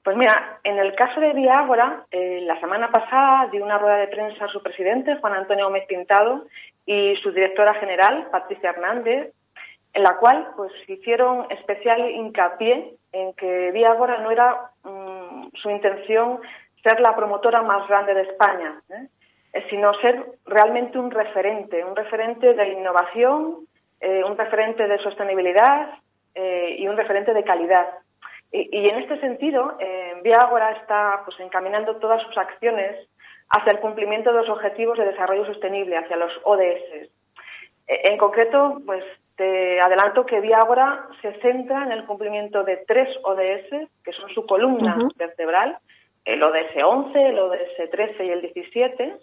[0.03, 3.97] Pues mira, en el caso de Vía Ágora, eh, la semana pasada dio una rueda
[3.97, 6.45] de prensa a su presidente, Juan Antonio Gómez Pintado,
[6.85, 9.33] y su directora general, Patricia Hernández,
[9.93, 15.71] en la cual pues hicieron especial hincapié en que Vía Ágora no era mm, su
[15.71, 16.39] intención
[16.85, 19.07] ser la promotora más grande de España, ¿eh?
[19.53, 23.65] Eh, sino ser realmente un referente, un referente de innovación,
[23.99, 25.89] eh, un referente de sostenibilidad
[26.37, 27.87] y un referente de calidad.
[28.51, 29.77] Y, en este sentido,
[30.21, 33.07] Viagora está pues, encaminando todas sus acciones
[33.47, 37.09] hacia el cumplimiento de los objetivos de desarrollo sostenible, hacia los ODS.
[37.87, 39.05] En concreto, pues
[39.37, 44.45] te adelanto que Viagora se centra en el cumplimiento de tres ODS, que son su
[44.45, 45.77] columna vertebral,
[46.25, 49.17] el ODS 11, el ODS 13 y el 17,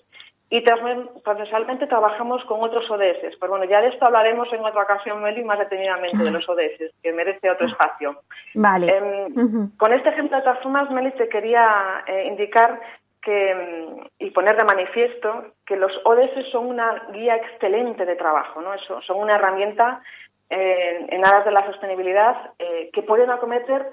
[0.50, 3.36] y transversalmente trabajamos con otros ODS.
[3.38, 6.92] Pues bueno, ya de esto hablaremos en otra ocasión, Meli, más detenidamente de los ODS,
[7.02, 8.20] que merece otro espacio.
[8.54, 8.94] Vale.
[8.94, 12.80] Em, con este ejemplo de todas formas, Meli, te quería eh, indicar
[13.22, 18.76] que, y poner de manifiesto que los ODS son una guía excelente de trabajo, ¿no?
[18.78, 20.02] son una herramienta
[20.50, 22.50] en aras de la sostenibilidad
[22.92, 23.88] que pueden acometer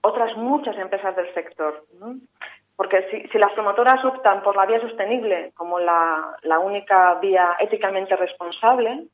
[0.00, 1.84] otras muchas empresas del sector.
[2.76, 9.04] Porque si, las promotoras optan por la vía sostenible como la, única vía éticamente responsable,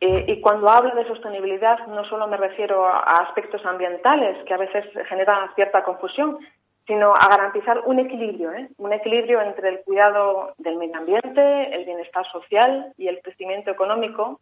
[0.00, 4.58] eh, y cuando hablo de sostenibilidad no solo me refiero a aspectos ambientales que a
[4.58, 6.38] veces generan cierta confusión,
[6.86, 8.68] sino a garantizar un equilibrio, ¿eh?
[8.78, 14.40] un equilibrio entre el cuidado del medio ambiente, el bienestar social y el crecimiento económico.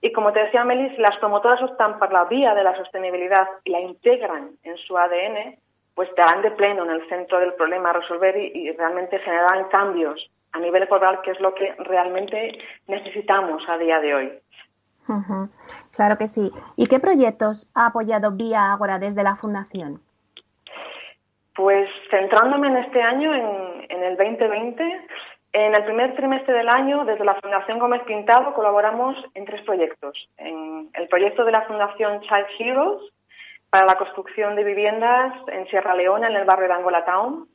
[0.00, 3.70] Y como te decía Melis, las promotoras optan por la vía de la sostenibilidad y
[3.70, 5.58] la integran en su ADN,
[5.94, 10.30] pues estarán de pleno en el centro del problema a resolver y, realmente generarán cambios
[10.52, 14.32] a nivel global, que es lo que realmente necesitamos a día de hoy.
[15.92, 16.50] Claro que sí.
[16.76, 20.00] ¿Y qué proyectos ha apoyado Vía Ágora desde la Fundación?
[21.54, 25.06] Pues centrándome en este año, en, en, el 2020,
[25.58, 30.28] en el primer trimestre del año, desde la Fundación Gómez Pintado, colaboramos en tres proyectos.
[30.36, 33.00] En el proyecto de la Fundación Child Heroes,
[33.70, 37.48] para la construcción de viviendas en Sierra Leona, en el barrio de Angola Town.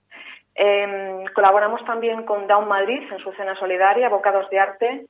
[0.56, 5.06] Em, colaboramos también con Down Madrid en su cena solidaria, Bocados de Arte,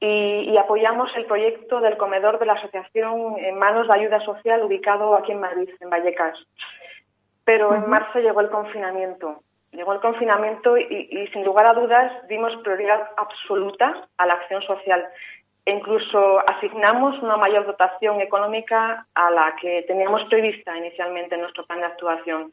[0.00, 5.14] y, apoyamos el proyecto del comedor de la Asociación en Manos de Ayuda Social ubicado
[5.14, 6.36] aquí en Madrid, en Vallecas.
[7.44, 9.40] Pero en marzo llegó el confinamiento.
[9.74, 15.04] Llegó el confinamiento y, sin lugar a dudas dimos prioridad absoluta a la acción social
[15.66, 21.66] e incluso asignamos una mayor dotación económica a la que teníamos prevista inicialmente en nuestro
[21.66, 22.52] plan de actuación.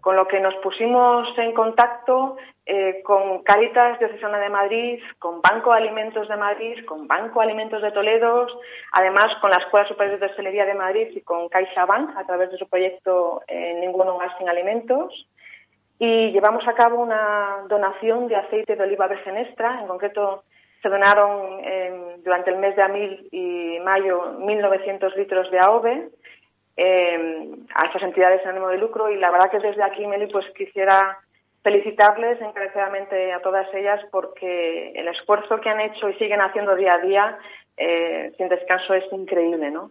[0.00, 2.36] Con lo que nos pusimos en contacto
[2.66, 7.46] eh, con Caritas Diocesana de Madrid, con Banco de Alimentos de Madrid, con Banco de
[7.46, 8.46] Alimentos de Toledo,
[8.92, 12.58] además con la Escuela Superior de Hostelería de Madrid y con CaixaBank a través de
[12.58, 15.26] su proyecto eh, Ningún hogar sin alimentos.
[16.00, 20.44] Y llevamos a cabo una donación de aceite de oliva virgen extra, en concreto
[20.82, 21.60] se donaron
[22.24, 26.08] durante el mes de abril y mayo 1.900 litros de AOVE
[26.76, 29.10] em, a estas entidades en ánimo de lucro.
[29.10, 31.18] Y la verdad que desde aquí, Meli, pues quisiera
[31.62, 36.94] felicitarles encarecidamente a todas ellas porque el esfuerzo que han hecho y siguen haciendo día
[36.94, 37.38] a día
[37.76, 39.90] eh, sin descanso es increíble, ¿no?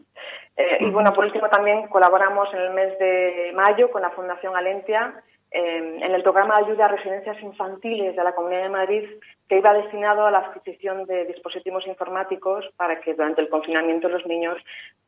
[0.57, 4.55] Eh, y bueno, por último también colaboramos en el mes de mayo con la Fundación
[4.55, 9.03] Alentia em, en el programa de ayuda a residencias infantiles de la Comunidad de Madrid
[9.47, 14.25] que iba destinado a la adquisición de dispositivos informáticos para que durante el confinamiento los
[14.25, 14.57] niños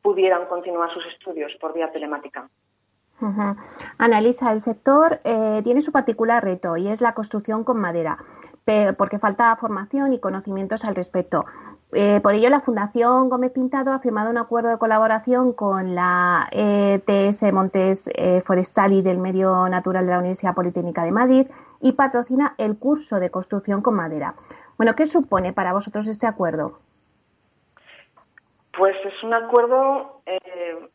[0.02, 2.48] pudieran continuar sus estudios por vía telemática.
[3.98, 8.18] Analisa, el sector eh, tiene su particular reto y es la construcción con madera,
[8.98, 11.44] porque falta formación y conocimientos al respecto.
[11.94, 16.48] Eh, por ello, la Fundación Gómez Pintado ha firmado un acuerdo de colaboración con la
[16.50, 21.46] ETS Montes eh, Forestal y del Medio Natural de la Universidad Politécnica de Madrid
[21.82, 24.34] y patrocina el curso de construcción con madera.
[24.78, 26.78] Bueno, ¿qué supone para vosotros este acuerdo?
[28.74, 30.88] Pues es un acuerdo eh,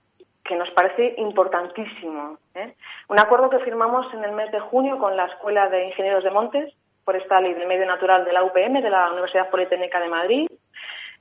[0.43, 2.39] que nos parece importantísimo.
[2.55, 2.75] ¿eh?
[3.09, 6.31] Un acuerdo que firmamos en el mes de junio con la Escuela de Ingenieros de
[6.31, 6.73] Montes
[7.05, 10.47] Forestal y del Medio Natural de la UPM, de la Universidad Politécnica de Madrid,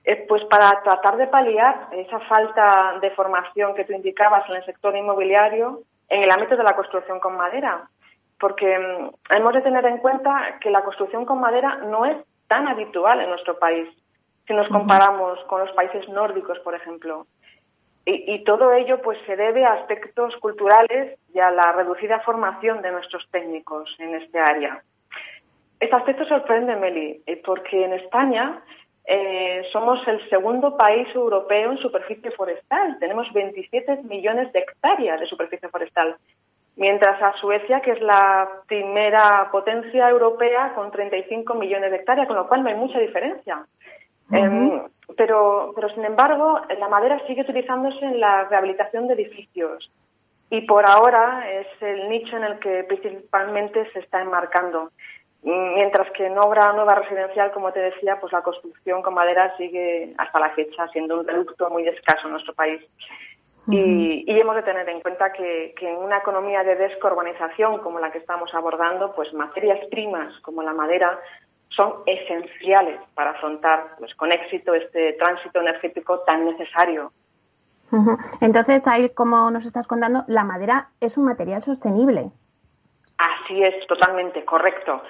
[0.07, 4.65] eh, pues para tratar de paliar esa falta de formación que tú indicabas en el
[4.65, 7.91] sector inmobiliario en el ámbito de la construcción con madera
[8.39, 12.17] porque mm, hemos de tener en cuenta que la construcción con madera no es
[12.49, 13.89] tan habitual en nuestro país,
[14.47, 17.27] si nos comparamos con los países nórdicos, por ejemplo.
[18.09, 22.93] Y, todo ello pues se debe a aspectos culturales y a la reducida formación de
[22.93, 24.81] nuestros técnicos en este área.
[25.81, 28.63] Este aspecto sorprende, Meli, eh, porque en España
[29.07, 32.99] eh, somos el segundo país europeo en superficie forestal.
[32.99, 36.17] Tenemos 27 millones de hectáreas de superficie forestal
[36.77, 42.37] mientras a Suecia, que es la primera potencia europea con 35 millones de hectáreas, con
[42.37, 43.67] lo cual no hay mucha diferencia.
[44.31, 44.83] Em,
[45.17, 49.91] pero, pero, sin embargo, la madera sigue utilizándose en la rehabilitación de edificios
[50.51, 54.91] y por ahora es el nicho en el que principalmente se está enmarcando.
[55.47, 60.13] Mientras que en obra nueva residencial, como te decía, pues la construcción con madera sigue
[60.19, 62.83] hasta la fecha siendo un producto muy escaso en nuestro país
[63.69, 68.19] y, hemos de tener en cuenta que, en una economía de descarbonización como la que
[68.19, 71.19] estamos abordando, pues materias primas como la madera
[71.69, 77.13] son esenciales para afrontar pues, con éxito este tránsito energético tan necesario.
[78.41, 82.31] Entonces, ahí como nos estás contando, la madera es un material sostenible.
[83.19, 85.03] Así es, totalmente correcto.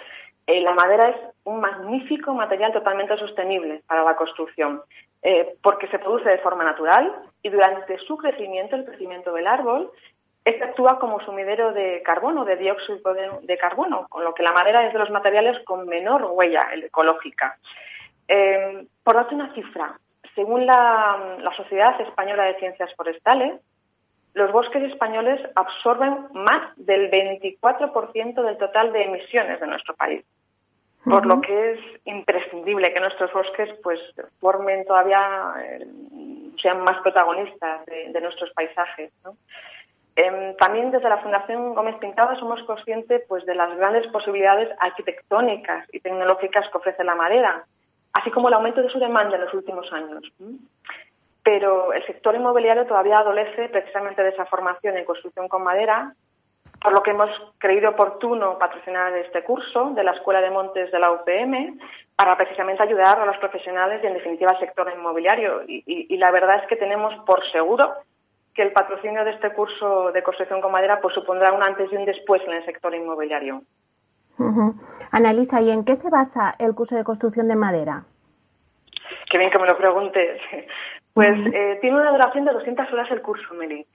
[0.46, 4.82] Eh, la madera es un magnífico material totalmente sostenible para la construcción.
[5.22, 9.90] Eh, porque se produce de forma natural y durante su crecimiento, el crecimiento del árbol,
[10.44, 14.86] este actúa como sumidero de carbono, de dióxido de, carbono, con lo que la madera
[14.86, 17.58] es de los materiales con menor huella ecológica.
[18.28, 19.98] Eh, por darte una cifra,
[20.36, 23.60] según la, la Sociedad Española de Ciencias Forestales,
[24.34, 30.24] los bosques españoles absorben más del 24% del total de emisiones de nuestro país.
[31.08, 34.00] Por lo que es imprescindible que nuestros bosques pues
[34.40, 35.86] formen todavía, eh,
[36.60, 39.12] sean más protagonistas de, nuestros paisajes.
[40.16, 45.86] Em, también desde la Fundación Gómez Pintada somos conscientes pues, de las grandes posibilidades arquitectónicas
[45.92, 47.64] y tecnológicas que ofrece la madera,
[48.12, 50.24] así como el aumento de su demanda en los últimos años
[51.46, 56.12] pero el sector inmobiliario todavía adolece precisamente de esa formación en construcción con madera,
[56.80, 60.98] por lo que hemos creído oportuno patrocinar este curso de la Escuela de Montes de
[60.98, 61.78] la UPM
[62.14, 65.62] para precisamente ayudar a los profesionales y, en definitiva, al sector inmobiliario.
[65.66, 67.92] Y, la verdad es que tenemos por seguro
[68.54, 71.96] que el patrocinio de este curso de construcción con madera pues, supondrá un antes y
[71.96, 73.62] un después en el sector inmobiliario.
[75.12, 78.04] Analiza, ¿y en qué se basa el curso de construcción de madera?
[79.30, 80.40] Qué bien que me lo preguntes.
[81.16, 83.86] Pues eh, tiene una duración de 200 horas el curso, Meli.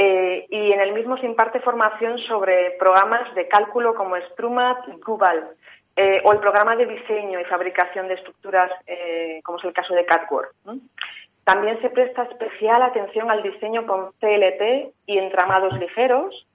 [0.00, 5.00] Eh, y en el mismo se imparte formación sobre programas de cálculo como Strumat y
[5.00, 5.42] Google,
[5.96, 8.70] eh, o el programa de diseño y fabricación de estructuras,
[9.42, 10.54] como es el caso de CATWORK.
[11.42, 16.46] También se presta especial atención al diseño con CLT y entramados ligeros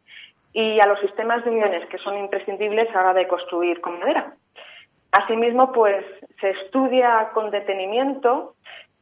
[0.53, 3.99] y a los sistemas de uniones que son imprescindibles a la hora de construir con
[3.99, 4.35] madera.
[5.11, 6.05] Asimismo, pues
[6.39, 8.55] se estudia con detenimiento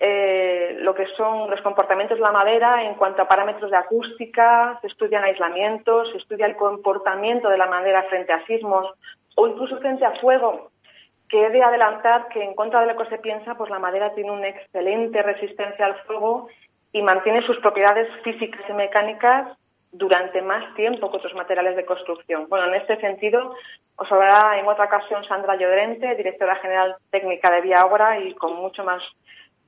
[0.04, 4.80] eh, lo que son los comportamientos de la madera en cuanto a parámetros de acústica,
[4.82, 8.88] se estudian aislamientos, se estudia el comportamiento de la madera frente a sismos
[9.36, 10.72] o incluso frente a fuego,
[11.30, 14.16] que he de adelantar que en contra de lo que se piensa, pues la madera
[14.16, 16.48] tiene una excelente resistencia al fuego
[16.92, 19.56] y mantiene sus propiedades físicas y mecánicas
[19.92, 22.48] durante más tiempo que otros materiales de construcción.
[22.50, 23.56] Bueno, en este sentido,
[23.98, 28.56] os hablará en otra ocasión Sandra Llorente, directora general técnica de Vía Obra y con
[28.56, 29.04] mucho más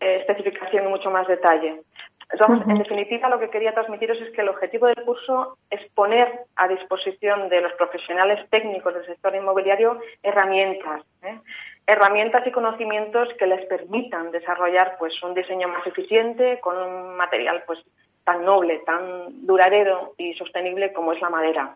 [0.04, 1.82] eh, especificación y mucho más detalle.
[2.30, 6.28] Entonces, en definitiva, lo que quería transmitiros es que el objetivo del curso es poner
[6.56, 11.40] a disposición de los profesionales técnicos del sector inmobiliario herramientas, ¿eh?
[11.86, 17.64] herramientas y conocimientos que les permitan desarrollar pues un diseño más eficiente con un material
[17.68, 17.80] pues
[18.24, 21.76] tan noble, tan duradero y sostenible como es la madera.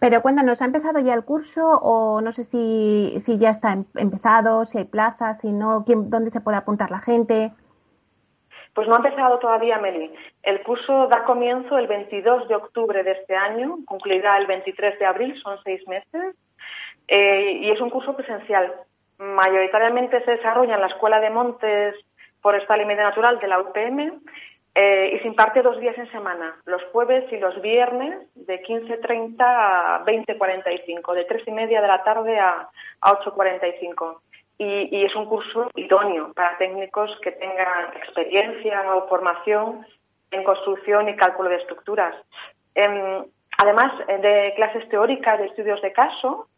[0.00, 3.84] Pero cuéntanos, ¿ha empezado ya el curso o no sé si, si ya está em,
[3.96, 7.52] empezado, si hay plazas, si no, quién, dónde se puede apuntar la gente?
[8.74, 10.12] Pues no ha empezado todavía, Meli.
[10.42, 15.06] El curso da comienzo el 22 de octubre de este año, concluirá el 23 de
[15.06, 16.36] abril, son seis meses,
[17.08, 18.72] eh, y es un curso presencial.
[19.18, 21.94] Mayoritariamente se desarrolla en la Escuela de Montes
[22.42, 24.20] Forestal y Medio Natural de la UPM
[24.78, 29.36] eh, y se imparte dos días en semana, los jueves y los viernes, de 15.30
[29.40, 32.68] a 20.45, de tres y media de la tarde a,
[33.00, 34.18] a 8.45.
[34.58, 39.86] Y, y, es un curso idóneo para técnicos que tengan experiencia o formación
[40.30, 42.14] en construcción y cálculo de estructuras.
[42.74, 43.24] Em,
[43.56, 46.48] además de clases teóricas de estudios de caso,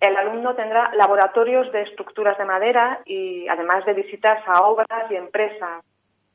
[0.00, 5.16] el alumno tendrá laboratorios de estructuras de madera y además de visitas a obras y
[5.16, 5.82] empresas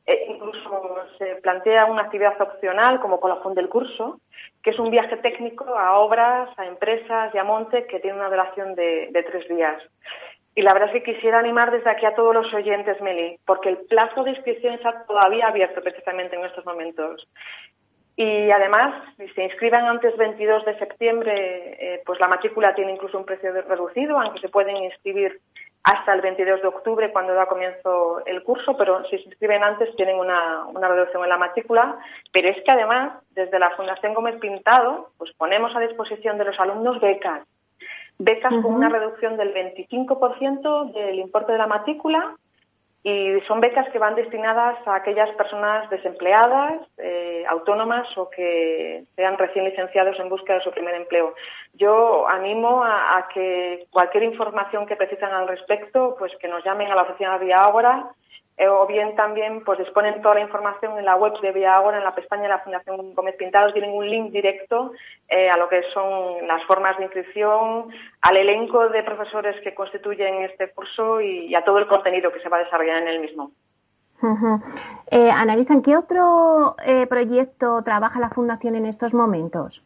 [0.09, 4.19] eh, incluso se plantea una actividad opcional como colofón del curso,
[4.63, 8.29] que es un viaje técnico a obras, a empresas y a monte que tiene una
[8.29, 9.83] duración de, tres días.
[10.55, 13.69] Y la verdad es que quisiera animar desde aquí a todos los oyentes, Meli, porque
[13.69, 17.27] el plazo de inscripción está todavía abierto precisamente en estos momentos.
[18.15, 22.93] Y además, si se inscriban antes del 22 de septiembre, eh, pues la matrícula tiene
[22.93, 25.39] incluso un precio reducido, aunque se pueden inscribir
[25.83, 29.95] hasta el 22 de octubre cuando da comienzo el curso, pero si se inscriben antes
[29.95, 31.97] tienen una, reducción en la matrícula.
[32.31, 36.59] Pero es que además, desde la Fundación Gómez Pintado, pues ponemos a disposición de los
[36.59, 37.47] alumnos becas.
[38.17, 42.35] Becas con una reducción del 25% del importe de la matrícula
[43.01, 49.37] y son becas que van destinadas a aquellas personas desempleadas, eh, autónomas o que sean
[49.37, 51.33] recién licenciados en búsqueda de su primer empleo.
[51.73, 56.95] Yo animo a, que cualquier información que precisan al respecto, pues que nos llamen a
[56.95, 58.11] la oficina Vía Ágora
[58.59, 61.97] eh, o bien también pues disponen toda la información en la web de Vía Ágora,
[61.97, 64.91] en la pestaña de la Fundación Gómez Pintados, tienen un link directo
[65.29, 67.87] eh, a lo que son las formas de inscripción,
[68.19, 72.49] al elenco de profesores que constituyen este curso y, a todo el contenido que se
[72.49, 73.51] va a desarrollar en el mismo.
[75.09, 76.75] Eh, ¿Analizan qué otro
[77.07, 79.85] proyecto trabaja la Fundación en estos momentos?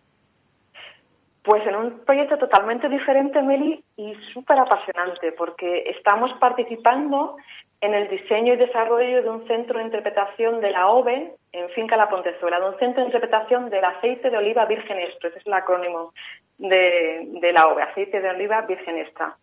[1.44, 7.36] Pues en un proyecto totalmente diferente, Meli, y súper apasionante, porque estamos participando
[7.82, 11.98] en el diseño y desarrollo de un centro de interpretación de la OVE en Finca
[11.98, 15.46] La Pontezuela, de un centro de interpretación del aceite de oliva virgen extra, ese es
[15.46, 16.14] el acrónimo
[16.60, 19.36] de, la OVE, aceite de oliva virgen extra.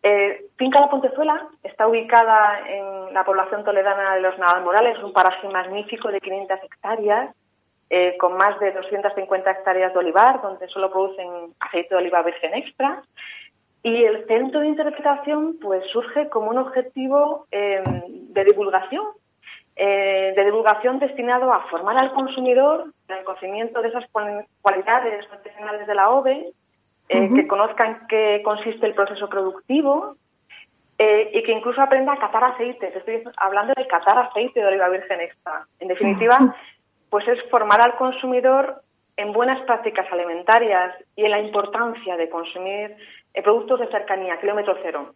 [0.00, 5.48] Eh, Finca La Pontezuela está ubicada en la población toledana de los Morales, un paraje
[5.48, 7.34] magnífico de 500 hectáreas,
[7.90, 11.28] eh, con más de 250 hectáreas de olivar, donde solo producen
[11.60, 13.02] aceite de oliva virgen extra.
[13.82, 19.04] Y el centro de interpretación pues surge como un objetivo em, de divulgación,
[19.76, 24.04] eh, de divulgación destinado a formar al consumidor en el conocimiento de esas
[24.60, 26.52] cualidades nutricionales de la OVE,
[27.08, 30.16] eh, que conozcan qué consiste el proceso productivo
[30.98, 32.94] eh, y que incluso aprenda a catar aceites.
[32.94, 35.66] Estoy hablando de catar aceite de oliva virgen extra.
[35.80, 36.38] En definitiva,
[37.10, 38.82] pues es formar al consumidor
[39.16, 42.96] en buenas prácticas alimentarias y en la importancia de consumir
[43.34, 45.14] eh, productos de cercanía, kilómetro cero.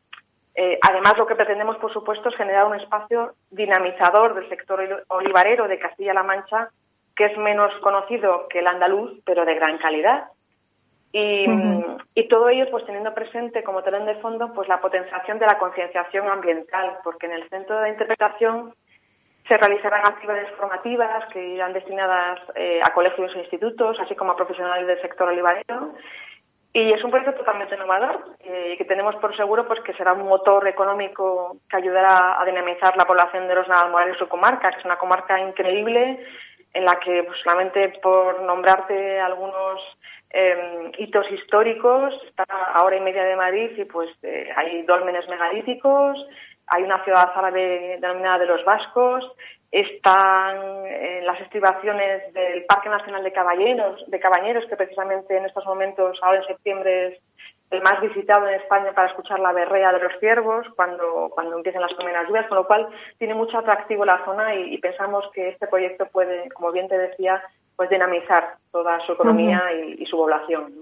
[0.82, 5.78] además, lo que pretendemos, por supuesto, es generar un espacio dinamizador del sector olivarero de
[5.78, 6.70] Castilla-La Mancha,
[7.16, 10.24] que es menos conocido que el andaluz, pero de gran calidad.
[11.12, 11.44] Y,
[12.14, 15.58] y, todo ello pues teniendo presente como telón de fondo pues la potenciación de la
[15.58, 18.74] concienciación ambiental, porque en el centro de interpretación
[19.46, 24.36] se realizarán actividades formativas que irán destinadas eh, a colegios e institutos, así como a
[24.36, 25.94] profesionales del sector olivarero.
[26.74, 30.26] Y es un proyecto totalmente innovador eh, que tenemos por seguro pues que será un
[30.26, 34.78] motor económico que ayudará a dinamizar la población de los Navalmoral y su comarca, que
[34.78, 36.24] es una comarca increíble
[36.72, 39.80] en la que pues, solamente por nombrarte algunos
[40.30, 45.28] eh, hitos históricos, está a hora y media de Madrid y pues eh, hay dólmenes
[45.28, 46.26] megalíticos,
[46.66, 49.30] hay una ciudad árabe denominada de los vascos,
[49.70, 55.64] están en las estribaciones del Parque Nacional de Caballeros, de Cabañeros, que precisamente en estos
[55.64, 57.20] momentos, ahora en septiembre, es
[57.70, 61.80] el más visitado en España para escuchar la berrea de los ciervos cuando, cuando empiecen
[61.80, 62.86] las primeras lluvias, con lo cual
[63.18, 67.42] tiene mucho atractivo la zona y pensamos que este proyecto puede, como bien te decía,
[67.76, 70.72] pues dinamizar toda su economía y, su población.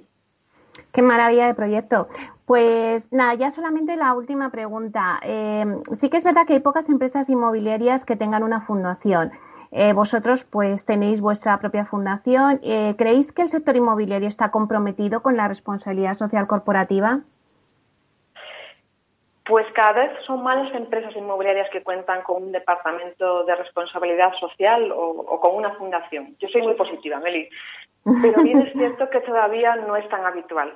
[0.92, 2.08] Qué maravilla de proyecto.
[2.46, 5.20] Pues nada, ya solamente la última pregunta.
[5.22, 9.32] Eh, sí que es verdad que hay pocas empresas inmobiliarias que tengan una fundación.
[9.72, 12.58] Eh, vosotros pues tenéis vuestra propia fundación.
[12.62, 17.20] Eh, ¿Creéis que el sector inmobiliario está comprometido con la responsabilidad social corporativa?
[19.50, 24.32] Pues cada vez son más las empresas inmobiliarias que cuentan con un departamento de responsabilidad
[24.34, 26.36] social o, con una fundación.
[26.38, 27.48] Yo soy muy positiva, Meli,
[28.04, 30.74] pero bien es cierto que todavía no es tan habitual.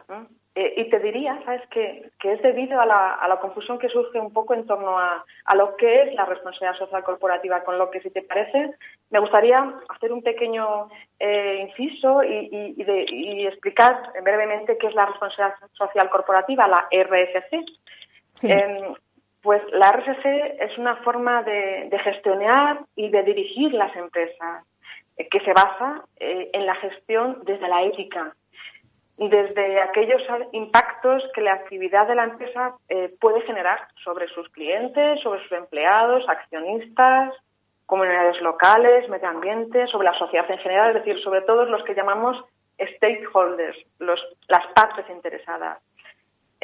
[0.56, 4.54] Eh, y te diría, ¿sabes?, que, es debido a la, confusión que surge un poco
[4.54, 8.22] en torno a, lo que es la responsabilidad social corporativa, con lo que, si te
[8.22, 8.74] parece,
[9.10, 15.56] me gustaría hacer un pequeño eh, inciso y, y explicar brevemente qué es la responsabilidad
[15.72, 17.64] social corporativa, la RSC.
[18.42, 18.94] Em,
[19.42, 24.64] pues la RSC es una forma de, gestionar y de dirigir las empresas
[25.16, 28.34] que se basa eh, en la gestión desde la ética,
[29.16, 35.20] desde aquellos impactos que la actividad de la empresa eh, puede generar sobre sus clientes,
[35.20, 37.32] sobre sus empleados, accionistas,
[37.86, 41.94] comunidades locales, medio ambiente, sobre la sociedad en general, es decir, sobre todos los que
[41.94, 42.42] llamamos
[42.96, 43.76] stakeholders,
[44.48, 45.78] las partes interesadas.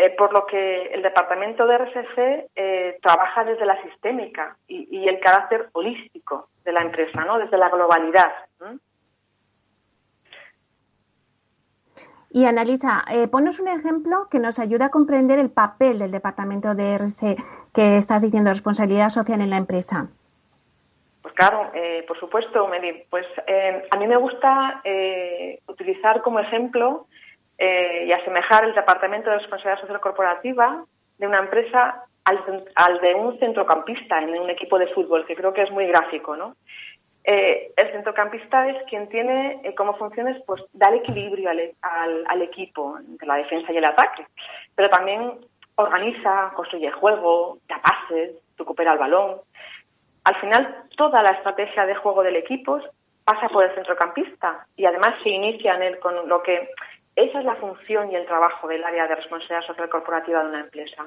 [0.02, 5.20] Eh, por lo que el departamento de RSC eh, trabaja desde la sistémica y, el
[5.20, 7.38] carácter holístico de la empresa, ¿no?
[7.38, 8.32] desde la globalidad.
[12.30, 16.74] Y Analisa, eh, ponos un ejemplo que nos ayude a comprender el papel del departamento
[16.74, 17.36] de RSC
[17.74, 20.08] que estás diciendo, responsabilidad social en la empresa.
[21.20, 21.70] Pues claro,
[22.08, 23.04] por supuesto, Meli.
[23.10, 23.26] Pues
[23.90, 24.82] a mí me gusta
[25.66, 27.06] utilizar como ejemplo
[27.62, 30.82] eh, y asemejar el Departamento de Responsabilidad Social Corporativa
[31.18, 35.62] de una empresa al, de un centrocampista en un equipo de fútbol, que creo que
[35.62, 36.56] es muy gráfico, ¿no?
[37.22, 42.96] Eh, el centrocampista es quien tiene eh, como funciones pues dar equilibrio al, al, equipo
[42.96, 44.26] entre la defensa y el ataque,
[44.74, 45.34] pero también
[45.74, 49.36] organiza, construye juego, da pases, recupera el balón.
[50.24, 52.80] Al final, toda la estrategia de juego del equipo
[53.22, 56.70] pasa por el centrocampista y además se inicia en él con lo que
[57.24, 60.60] esa es la función y el trabajo del área de responsabilidad social corporativa de una
[60.60, 61.06] empresa.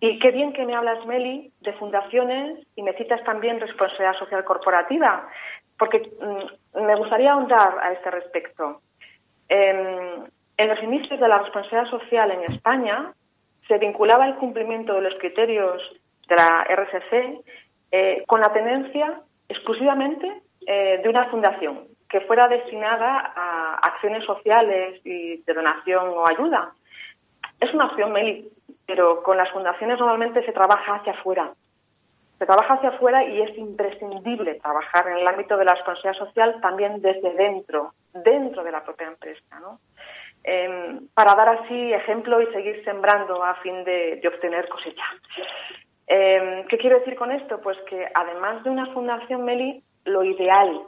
[0.00, 4.44] Y qué bien que me hablas, Meli, de fundaciones y me citas también responsabilidad social
[4.44, 5.28] corporativa,
[5.76, 8.80] porque mm, me gustaría ahondar a este respecto.
[9.48, 10.24] Em,
[10.56, 13.12] en los inicios de la responsabilidad social en España
[13.66, 15.82] se vinculaba el cumplimiento de los criterios
[16.28, 17.42] de la RSC
[17.90, 25.00] eh, con la tenencia exclusivamente eh, de una fundación, que fuera destinada a acciones sociales
[25.04, 26.72] y de donación o ayuda.
[27.60, 28.48] Es una opción, Meli,
[28.86, 31.52] pero con las fundaciones normalmente se trabaja hacia afuera.
[32.38, 36.60] Se trabaja hacia afuera y es imprescindible trabajar en el ámbito de la responsabilidad social
[36.60, 39.60] también desde dentro, dentro de la propia empresa.
[39.60, 39.80] ¿no?
[40.44, 45.04] em, para dar así ejemplo y seguir sembrando a fin de, obtener cosecha.
[46.06, 47.60] Em, ¿Qué quiero decir con esto?
[47.60, 50.84] Pues que además de una fundación Meli, lo ideal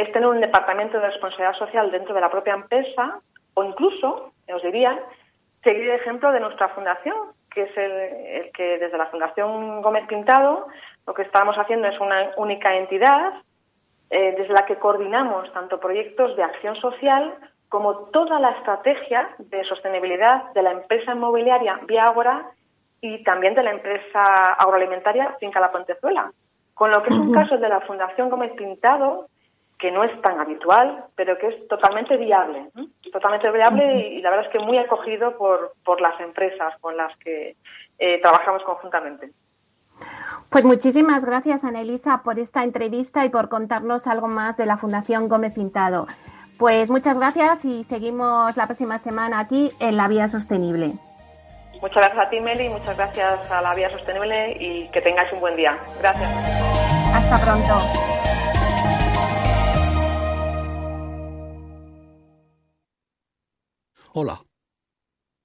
[0.00, 3.20] es tener un departamento de responsabilidad social dentro de la propia empresa
[3.52, 4.98] o incluso, os diría,
[5.62, 7.16] seguir el ejemplo de nuestra fundación,
[7.50, 10.68] que es el, que desde la Fundación Gómez Pintado
[11.06, 13.34] lo que estamos haciendo es una única entidad
[14.08, 17.34] eh, desde la que coordinamos tanto proyectos de acción social
[17.68, 22.14] como toda la estrategia de sostenibilidad de la empresa inmobiliaria Vía
[23.02, 26.32] y también de la empresa agroalimentaria Finca La Pontezuela.
[26.72, 29.26] Con lo que es un caso de la Fundación Gómez Pintado,
[29.80, 32.70] que no es tan habitual, pero que es totalmente viable.
[33.10, 37.16] Totalmente viable y, la verdad es que muy acogido por, por las empresas con las
[37.18, 37.56] que
[37.98, 39.32] eh, trabajamos conjuntamente.
[40.50, 45.28] Pues muchísimas gracias, Anelisa, por esta entrevista y por contarnos algo más de la Fundación
[45.28, 46.06] Gómez Pintado.
[46.58, 50.92] Pues muchas gracias y seguimos la próxima semana aquí en La Vía Sostenible.
[51.80, 55.40] Muchas gracias a ti, Meli, muchas gracias a La Vía Sostenible y que tengáis un
[55.40, 55.78] buen día.
[56.00, 56.30] Gracias.
[57.14, 58.19] Hasta pronto.
[64.12, 64.44] Hola.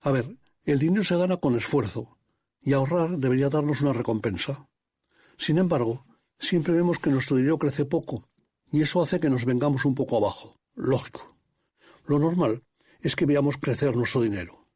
[0.01, 0.25] A ver,
[0.63, 2.17] el dinero se gana con esfuerzo,
[2.59, 4.67] y ahorrar debería darnos una recompensa.
[5.37, 6.07] Sin embargo,
[6.39, 8.27] siempre vemos que nuestro dinero crece poco,
[8.71, 10.59] y eso hace que nos vengamos un poco abajo.
[10.73, 11.37] Lógico.
[12.07, 12.63] Lo normal
[13.01, 14.67] es que veamos crecer nuestro dinero.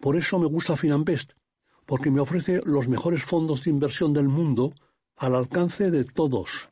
[0.00, 1.32] Por eso me gusta Finanbest,
[1.84, 4.72] porque me ofrece los mejores fondos de inversión del mundo
[5.16, 6.70] al alcance de todos,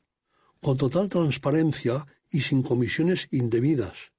[0.63, 4.13] con total transparencia y sin comisiones indebidas.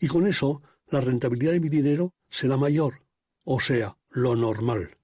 [0.00, 0.60] Y con eso
[0.90, 3.02] la rentabilidad de mi dinero será mayor,
[3.44, 4.96] o sea, lo normal.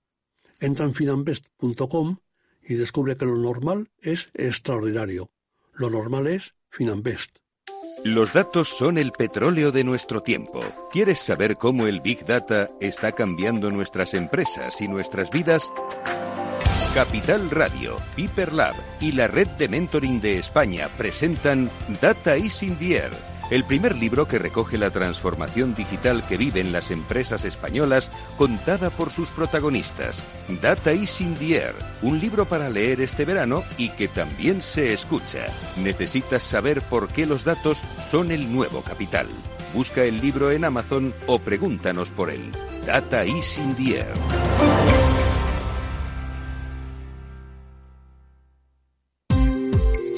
[0.61, 2.19] Entra en finambest.com
[2.63, 5.31] y descubre que lo normal es extraordinario.
[5.73, 7.39] Lo normal es Finambest.
[8.05, 10.61] Los datos son el petróleo de nuestro tiempo.
[10.93, 15.71] ¿Quieres saber cómo el Big Data está cambiando nuestras empresas y nuestras vidas?
[16.95, 21.71] Capital Radio, Piper Lab y la red de mentoring de España presentan
[22.01, 26.73] Data is in the Air el primer libro que recoge la transformación digital que viven
[26.73, 30.23] las empresas españolas contada por sus protagonistas.
[30.63, 34.93] Data is in the Air, un libro para leer este verano y que también se
[34.93, 35.47] escucha.
[35.77, 39.27] Necesitas saber por qué los datos son el nuevo capital.
[39.75, 42.51] Busca el libro en Amazon o pregúntanos por él.
[42.87, 45.04] Data is in the Air.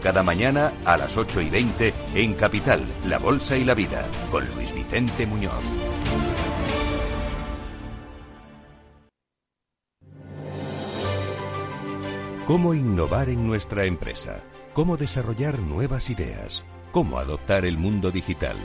[0.00, 4.44] cada mañana a las 8 y 20 en Capital, La Bolsa y la Vida, con
[4.54, 5.64] Luis Vicente Muñoz.
[12.46, 14.42] ¿Cómo innovar en nuestra empresa?
[14.72, 16.64] ¿Cómo desarrollar nuevas ideas?
[16.90, 18.56] ¿Cómo adoptar el mundo digital?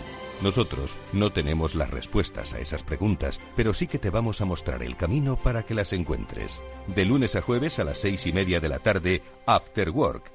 [0.41, 4.81] Nosotros no tenemos las respuestas a esas preguntas, pero sí que te vamos a mostrar
[4.81, 6.61] el camino para que las encuentres.
[6.88, 10.34] De lunes a jueves a las seis y media de la tarde, After Work